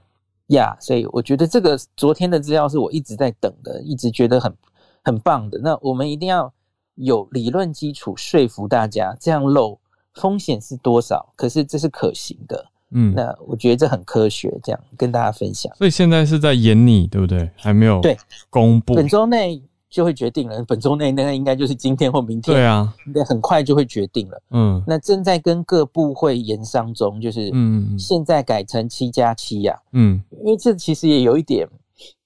[0.47, 4.53] 呀，所以我觉得这个昨天的资料是我一直在等的，一直觉得很
[5.01, 5.57] 很棒的。
[5.59, 6.53] 那我们一定要
[6.95, 9.79] 有理论基础说服大家，这样漏
[10.13, 11.33] 风险是多少？
[11.35, 12.65] 可是这是可行的。
[12.93, 15.73] 嗯，那我觉得这很科学，这样跟大家分享。
[15.77, 17.49] 所以现在是在演你，对不对？
[17.55, 18.17] 还没有对
[18.49, 20.61] 公布，本周内就会决定了。
[20.65, 22.53] 本周内那应该就是今天或明天。
[22.53, 24.41] 对啊，应该很快就会决定了。
[24.49, 29.73] 嗯，那正在跟各部会研商中，就是嗯，现在改成七加七呀。
[29.93, 31.65] 嗯，因为这其实也有一点，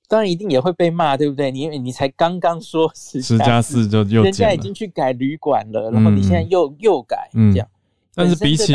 [0.08, 1.52] 当然一定也会被骂，对不对？
[1.52, 7.68] 你你才刚刚说十加四就又人家已经去改旅馆了，然后你现在又又改这样，
[8.14, 8.74] 但是比起。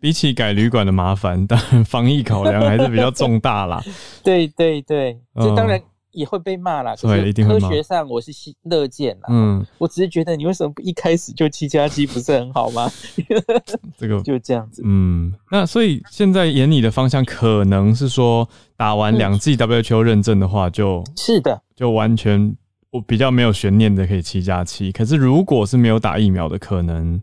[0.00, 3.82] 比起改旅馆的麻烦，当然防疫考量还是比较重大啦。
[4.22, 5.82] 对对对，这当然
[6.18, 6.94] 也会被骂啦。
[6.96, 8.32] 对，一定科学上我是
[8.64, 9.28] 乐见啦。
[9.30, 12.90] 嗯，我只是觉得你为什么不一开始就七加七，不是很好吗？
[13.96, 14.82] 这个 就这样子。
[14.84, 22.56] 嗯，那所以现在演你的方向可能是说，打完两剂 WHO 认证的话，就是的，就完全
[22.90, 24.90] 我比较没有悬念的可以七加七。
[24.90, 27.22] 可是如果是没有打疫苗的，可能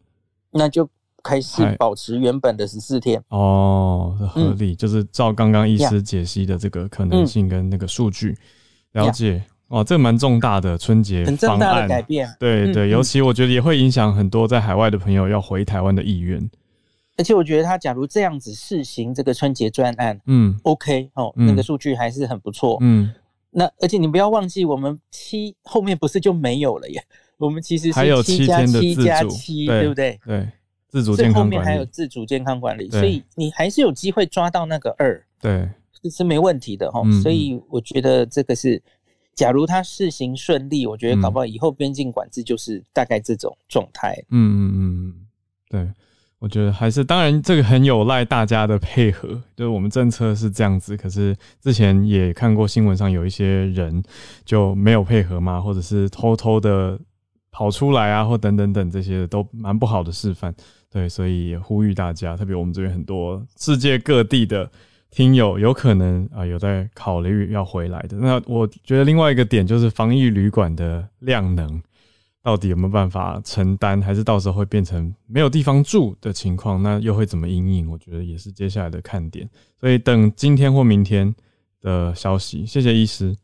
[0.52, 0.90] 那就。
[1.28, 8.38] 开始保持原本的十四天哦，合理，就是照刚刚医师解析的这个可能性跟那个数据
[8.96, 16.50] 了解哦，这蛮重大的春节很重大的改变，对对，尤其我觉得也会影响很多在海外的朋友要回台湾的意愿。
[17.18, 23.14] 而且我觉得他假如这样子试行这个春节专案，嗯，OK 哦，那个数据还是很不错，嗯，
[23.52, 27.02] 那而且你不要忘记，我们七后面不是就没有了耶？
[27.38, 30.20] 我们其实还有七加七加七，对不对？
[30.26, 30.48] 对。
[30.88, 35.68] 自主健康后面还有自主健康管理，所以你还是有机会抓到那个二，对，
[36.06, 37.02] 这是没问题的哈。
[37.24, 38.80] 所以我觉得这个是，
[39.34, 44.14] 假如他试行顺利，我觉得搞不好以后边境管制就是大概这种状态。
[44.30, 45.14] 嗯嗯嗯，
[45.68, 45.92] 对，
[46.38, 49.30] 我觉得还是，当然这个很有赖大家的配合。
[49.56, 54.04] 就是我们政策是这样子，可是之前也看过新闻上有一些人
[54.46, 57.00] 就没有配合嘛，或者是偷偷的
[57.52, 60.54] 跑出来啊，或等等等这些都蛮不好的示范。
[60.92, 64.72] 对，所以也呼吁大家，特别我们这边很多世界各地的
[65.16, 68.18] 听友，有可能啊有在考虑要回来的。
[68.18, 71.82] 那我觉得另外一个点就是防疫旅馆的量能。
[72.44, 76.84] 到底有没有办法承担，还是到时候会变成没有地方住的情况？
[76.84, 77.90] 那又会怎么应应？
[77.90, 79.50] 我觉得也是接下来的看点。
[79.80, 81.34] 所以等今天或明天
[81.82, 82.64] 的消息。
[82.64, 83.36] 谢谢医师。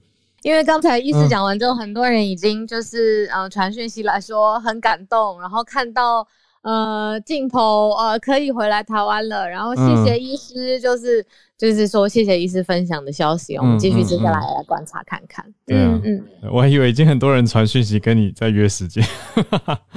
[0.43, 6.27] 因为刚才医师讲完之后，很多人已经就是呃传讯息来说很感动，然后看到
[6.61, 11.25] 呃镜头呃可以回来台湾了，然后谢谢医师，就是。
[11.61, 15.45] 就是说，谢谢医师分享的消息，我们继续接下来来观察看看。
[15.67, 19.05] 嗯嗯，我还以为已经很多人传讯息跟你在约时间，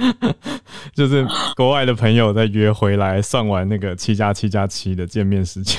[0.93, 5.75] 就是国外的朋友在约回来，算完那个七加七加七的见面时间。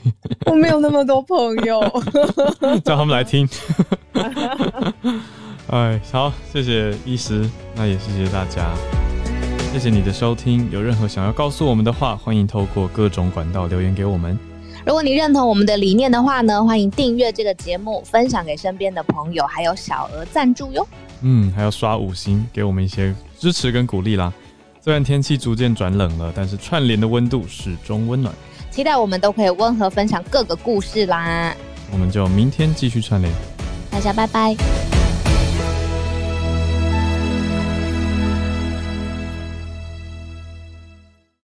[0.44, 1.80] 我没有那么多朋友，
[2.84, 3.48] 叫他们来听。
[5.68, 8.74] 哎，好，谢谢医师，那也谢谢大家，
[9.72, 10.70] 谢谢你的收听。
[10.70, 14.38] 有任何想要告诉我们的话，欢迎透过各种管道留言给我们。
[14.90, 20.84] 如果你认同我们的理念的话呢，欢迎订阅这个节目，分享给身边的朋友，还有小额赞助哟。
[21.20, 24.32] 嗯，还要刷五星，给我们一些支持跟鼓励啦。
[24.80, 28.34] 虽然天气逐渐转冷了，但是串联的温度始终温暖。
[28.72, 31.54] 期待我们都可以温和分享各个故事啦。
[31.92, 33.32] 我们就明天继续串联，
[33.92, 34.56] 大家拜拜。